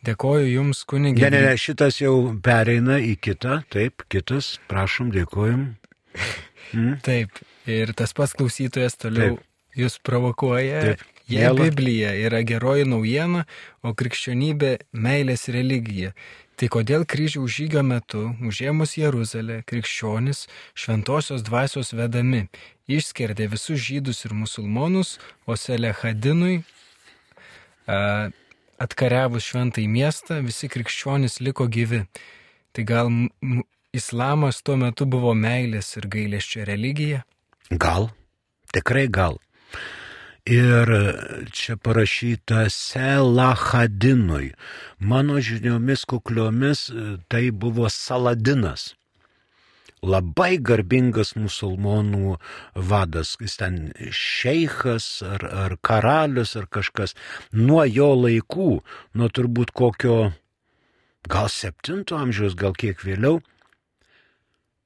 Dėkoju 0.04 0.46
Jums, 0.48 0.85
kunigė. 0.88 1.26
Ne, 1.26 1.30
ne, 1.33 1.40
ne, 1.48 1.56
šitas 1.61 1.98
jau 2.00 2.14
pereina 2.44 2.98
į 3.04 3.14
kitą, 3.20 3.62
taip, 3.72 4.04
kitas, 4.12 4.54
prašom, 4.70 5.12
dėkojom. 5.16 5.68
Mm? 6.70 7.00
Taip, 7.02 7.40
ir 7.66 7.90
tas 7.98 8.12
pats 8.14 8.30
klausytojas 8.38 8.94
toliau 8.94 9.33
taip. 9.33 9.46
Jūs 9.74 9.96
provokuoja. 10.06 10.83
Taip. 10.85 11.00
Jei 11.30 11.50
Biblija 11.54 12.12
yra 12.26 12.42
geroji 12.42 12.88
naujiena, 12.90 13.44
o 13.86 13.94
krikščionybė 13.94 14.76
meilės 14.92 15.48
religija, 15.54 16.14
Tai 16.60 16.66
kodėl 16.68 17.06
kryžiaus 17.08 17.54
žygio 17.56 17.80
metu, 17.80 18.34
užėmus 18.44 18.98
Jeruzalę, 18.98 19.62
krikščionis 19.64 20.42
šventosios 20.76 21.40
dvasios 21.46 21.94
vedami 21.96 22.42
išskerdė 22.84 23.46
visus 23.54 23.80
žydus 23.80 24.26
ir 24.26 24.34
musulmonus, 24.36 25.14
o 25.48 25.56
Selehadinui 25.56 26.58
atkariavus 28.84 29.48
šventąjį 29.48 29.88
miestą, 29.88 30.42
visi 30.44 30.68
krikščionys 30.68 31.40
liko 31.40 31.64
gyvi. 31.64 32.02
Tai 32.76 32.84
gal 32.92 33.08
islamas 33.96 34.60
tuo 34.60 34.76
metu 34.84 35.08
buvo 35.08 35.32
meilės 35.32 35.94
ir 35.96 36.10
gailėščio 36.12 36.68
religija? 36.68 37.24
Gal, 37.72 38.10
tikrai 38.76 39.08
gal. 39.08 39.40
Ir 40.50 40.88
čia 41.54 41.76
parašyta 41.76 42.64
Selahadinui. 42.74 44.48
Mano 44.98 45.38
žiniomis 45.38 46.02
kukliomis 46.10 46.90
tai 47.30 47.50
buvo 47.54 47.86
Saladinas. 47.86 48.96
Labai 50.02 50.58
garbingas 50.58 51.36
musulmonų 51.38 52.34
vadas, 52.74 53.36
jis 53.38 53.56
ten 53.62 53.78
šeikas 54.10 55.22
ar, 55.22 55.46
ar 55.46 55.78
karalius 55.86 56.56
ar 56.58 56.66
kažkas. 56.66 57.14
Nuo 57.54 57.86
jo 57.86 58.10
laikų, 58.18 58.70
nuo 59.14 59.30
turbūt 59.30 59.70
kokio 59.70 60.32
gal 61.30 61.46
septinto 61.46 62.18
amžiaus, 62.18 62.58
gal 62.58 62.74
kiek 62.74 63.06
vėliau, 63.06 63.38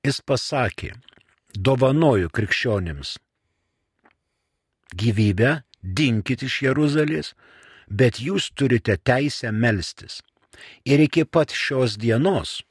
jis 0.05 0.21
pasakė, 0.21 0.93
dovanoju 1.57 2.29
krikščionims 2.29 3.17
gyvybę, 5.01 5.63
dinkit 5.83 6.45
iš 6.47 6.63
Jeruzalės, 6.69 7.35
bet 7.89 8.21
jūs 8.21 8.51
turite 8.57 8.97
teisę 8.97 9.53
melstis. 9.53 10.23
Ir 10.87 11.03
iki 11.03 11.25
pat 11.25 11.53
šios 11.53 11.99
dienos 12.01 12.63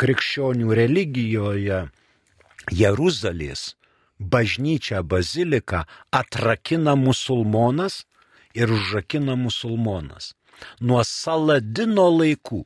krikščionių 0.00 0.72
religijoje 0.76 1.80
Jeruzalės 2.72 3.74
bažnyčia 4.20 5.02
bazilika 5.02 5.84
atrakina 6.12 6.94
musulmonas 6.96 8.04
ir 8.54 8.72
užrakina 8.72 9.36
musulmonas. 9.36 10.34
Nuo 10.80 11.02
Saladino 11.04 12.08
laikų 12.12 12.62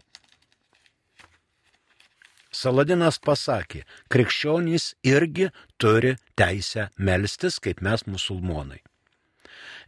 Saladinas 2.55 3.19
pasakė, 3.19 3.83
krikščionys 4.13 4.95
irgi 5.03 5.51
turi 5.83 6.15
teisę 6.39 6.89
melstis, 6.97 7.59
kaip 7.59 7.83
mes 7.83 8.07
musulmonai. 8.07 8.81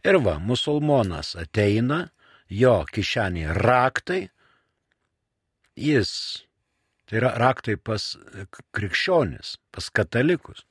Ir 0.05 0.19
va, 0.25 0.37
musulmonas 0.39 1.33
ateina, 1.39 2.09
jo 2.49 2.83
kišenė 2.93 3.55
raktai, 3.57 4.27
jis, 5.79 6.11
tai 7.07 7.21
yra 7.21 7.33
raktai 7.39 7.77
pas 7.77 8.15
krikščionis, 8.75 9.57
pas 9.71 9.89
katalikus. 9.89 10.65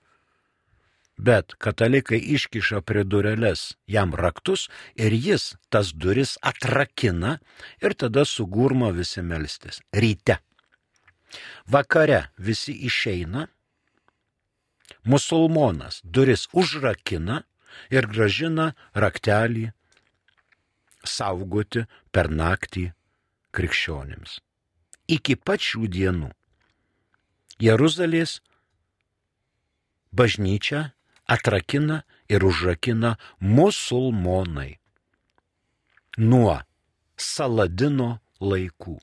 bet 1.17 1.55
katalikai 1.65 2.19
iškiša 2.37 2.83
prie 2.85 3.05
durelės 3.05 3.77
jam 3.89 4.13
raktus 4.15 4.67
ir 5.01 5.15
jis 5.17 5.55
tas 5.73 5.93
duris 5.97 6.37
atrakina 6.43 7.39
ir 7.81 7.95
tada 7.95 8.25
sugurma 8.25 8.91
visi 8.93 9.23
melstis. 9.23 9.81
Ryte. 9.97 10.37
Vakare 11.67 12.27
visi 12.39 12.75
išeina, 12.89 13.47
musulmonas 15.05 16.01
duris 16.05 16.47
užrakina 16.53 17.43
ir 17.91 18.09
gražina 18.11 18.73
raktelį 18.95 19.71
saugoti 21.07 21.85
per 22.13 22.31
naktį 22.31 22.91
krikščionėms. 23.57 24.41
Iki 25.17 25.37
pačių 25.47 25.87
dienų 25.97 26.33
Jeruzalės 27.63 28.41
bažnyčia 30.13 30.83
atrakina 31.31 32.03
ir 32.29 32.45
užrakina 32.45 33.15
musulmonai 33.41 34.77
nuo 36.19 36.59
Saladino 37.17 38.19
laikų. 38.41 38.99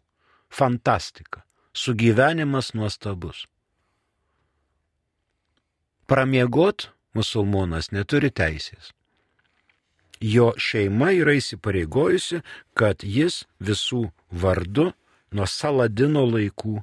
Fantastika. 0.53 1.41
Sugyvenimas 1.74 2.74
nuostabus. 2.74 3.47
Pramiegot 6.05 6.91
musulmonas 7.17 7.89
neturi 7.91 8.30
teisės. 8.30 8.91
Jo 10.21 10.51
šeima 10.55 11.09
yra 11.17 11.34
įsipareigojusi, 11.39 12.43
kad 12.78 13.01
jis 13.03 13.43
visų 13.59 14.05
vardu 14.30 14.91
nuo 15.34 15.47
Saladino 15.49 16.24
laikų 16.30 16.78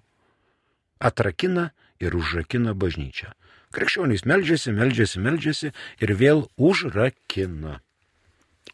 atrakina 0.99 1.71
ir 2.03 2.17
užrakina 2.19 2.75
bažnyčią. 2.75 3.31
Krikščionys 3.71 4.27
meldžiasi, 4.27 4.75
meldžiasi, 4.75 5.23
meldžiasi 5.23 5.73
ir 6.03 6.15
vėl 6.19 6.45
užrakina. 6.59 7.79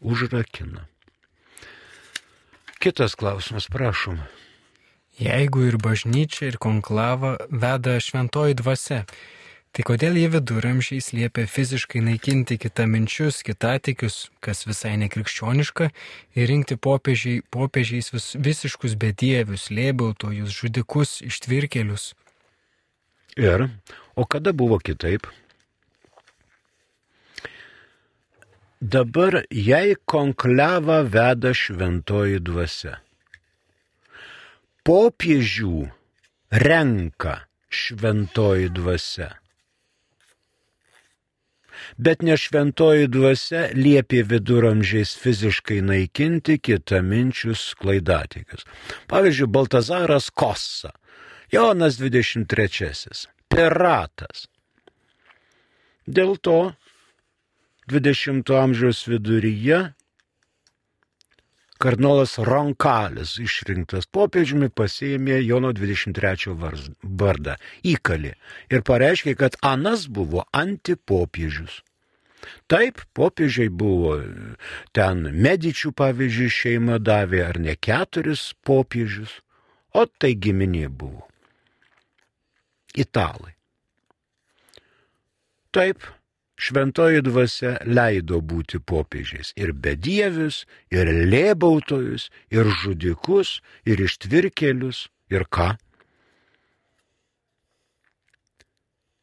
Užrakina. 0.01 0.87
Kitas 2.81 3.13
klausimas, 3.17 3.69
prašom. 3.69 4.19
Jeigu 5.17 5.65
ir 5.65 5.79
bažnyčia, 5.81 6.51
ir 6.51 6.59
konklava 6.61 7.35
veda 7.49 7.97
šventoji 8.03 8.57
dvasia, 8.59 8.99
tai 9.73 9.85
kodėl 9.85 10.17
jie 10.19 10.27
viduramžiais 10.35 11.09
liepia 11.13 11.47
fiziškai 11.49 12.03
naikinti 12.05 12.59
kitaminčius, 12.61 13.41
kitatikius, 13.45 14.27
kas 14.45 14.65
visai 14.69 14.93
nekrikščioniška, 15.01 15.89
ir 16.37 16.49
rinkti 16.51 16.77
popiežiai, 16.77 17.41
popiežiais 17.53 18.13
vis, 18.13 18.29
visiškus 18.37 18.93
bedievius, 18.97 19.71
lėbautojus, 19.73 20.53
žudikus, 20.53 21.19
ištvirkelius? 21.25 22.11
Ir 23.37 23.69
O 24.17 24.25
kada 24.25 24.51
buvo 24.53 24.79
kitaip? 24.79 25.27
Dabar 28.81 29.43
jei 29.51 29.93
konklevą 30.05 31.03
veda 31.05 31.51
šventoji 31.53 32.39
dvasia. 32.41 32.95
Popiežių 34.87 35.89
renka 36.63 37.33
šventoji 37.67 38.69
dvasia. 38.71 39.33
Bet 41.99 42.23
ne 42.23 42.37
šventoji 42.39 43.09
dvasia 43.11 43.65
liepė 43.75 44.21
viduramžiais 44.29 45.11
fiziškai 45.19 45.81
naikinti 45.83 46.55
kitaminčius 46.63 47.73
klaidatikius. 47.81 48.63
Pavyzdžiui, 49.11 49.49
Baltazaras 49.51 50.29
Kossa, 50.31 50.93
Jonas 51.51 51.99
23 51.99 53.27
piratas. 53.51 54.47
Dėl 56.07 56.37
to 56.39 56.59
20 57.91 58.55
amžiaus 58.63 59.03
viduryje 59.11 59.83
kardinolas 61.81 62.37
Ronkalis 62.43 63.37
išrinktas 63.43 64.07
popiežiumi 64.13 64.69
pasėmė 64.73 65.39
Jono 65.45 65.73
23 65.75 66.55
vardą 66.57 67.57
įkalį 67.93 68.33
ir 68.73 68.85
pareiškė, 68.87 69.35
kad 69.39 69.59
Anas 69.61 70.07
buvo 70.07 70.45
antipopiežius. 70.51 71.81
Taip, 72.71 73.01
popiežiai 73.17 73.69
buvo 73.73 74.17
ten 74.95 75.25
medičių, 75.33 75.91
pavyzdžiui, 75.97 76.51
šeima 76.53 76.99
davė 77.01 77.43
ar 77.47 77.59
ne 77.59 77.75
keturis 77.75 78.51
popiežius, 78.67 79.41
o 79.97 80.05
tai 80.05 80.35
giminė 80.37 80.87
buvo 80.87 81.25
italai. 82.97 83.53
Taip, 85.75 86.01
šventoji 86.57 87.21
dvasia 87.25 87.77
leido 87.85 88.41
būti 88.41 88.79
popiežiais 88.79 89.53
ir 89.55 89.73
bedievius, 89.73 90.65
ir 90.91 91.11
lėbautojus, 91.33 92.29
ir 92.53 92.71
žudikus, 92.81 93.59
ir 93.85 94.01
ištvirkelius, 94.07 95.07
ir 95.29 95.45
ką. 95.53 95.75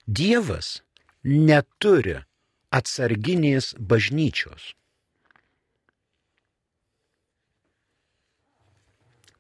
Dievas 0.06 0.80
neturi 1.24 2.20
atsarginės 2.74 3.72
bažnyčios. 3.78 4.74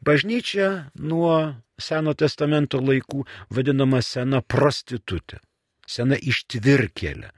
Bažnyčia 0.04 0.90
nuo 1.00 1.36
Seno 1.74 2.12
testamento 2.14 2.78
laikų 2.78 3.24
vadinama 3.50 3.98
sena 4.02 4.40
prostitutė, 4.40 5.40
sena 5.90 6.14
ištvirkėlė. 6.14 7.32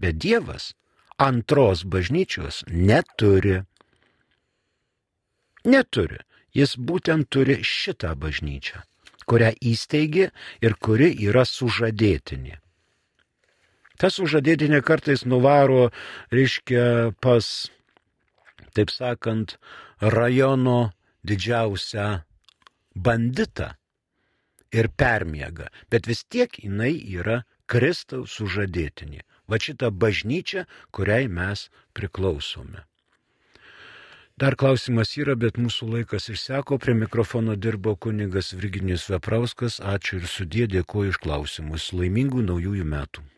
Bet 0.00 0.20
Dievas 0.22 0.72
antros 1.20 1.84
bažnyčios 1.84 2.64
neturi. 2.66 3.60
Neturi. 5.64 6.24
Jis 6.56 6.74
būtent 6.74 7.28
turi 7.30 7.60
šitą 7.62 8.16
bažnyčią, 8.18 8.80
kurią 9.30 9.52
įsteigė 9.70 10.30
ir 10.66 10.74
kuri 10.82 11.12
yra 11.28 11.44
sužadėtinė. 11.46 12.56
Ta 14.00 14.08
sužadėtinė 14.10 14.80
kartais 14.82 15.22
nuvaro, 15.28 15.92
reiškia, 16.34 17.12
pas, 17.22 17.46
taip 18.74 18.90
sakant, 18.90 19.58
rajono 20.00 20.90
didžiausią 21.22 22.08
banditą 22.96 23.74
ir 24.74 24.88
permiega, 24.96 25.68
bet 25.90 26.08
vis 26.10 26.24
tiek 26.24 26.58
jinai 26.64 26.94
yra 27.20 27.42
Kristaus 27.70 28.34
sužadėtinė. 28.40 29.22
Va 29.50 29.58
šita 29.58 29.90
bažnyčia, 29.90 30.64
kuriai 30.94 31.26
mes 31.28 31.66
priklausome. 31.96 32.86
Dar 34.40 34.54
klausimas 34.56 35.10
yra, 35.20 35.34
bet 35.36 35.58
mūsų 35.60 35.90
laikas 35.94 36.30
išseko. 36.32 36.78
Prie 36.80 36.94
mikrofono 36.96 37.58
dirbo 37.60 37.92
kunigas 37.96 38.54
Virginijus 38.56 39.10
Veprauskas. 39.12 39.82
Ačiū 39.84 40.22
ir 40.22 40.30
sudė 40.36 40.70
dėkoju 40.78 41.12
iš 41.12 41.20
klausimus. 41.26 41.90
Laimingų 41.92 42.46
naujųjų 42.46 42.86
metų. 42.94 43.29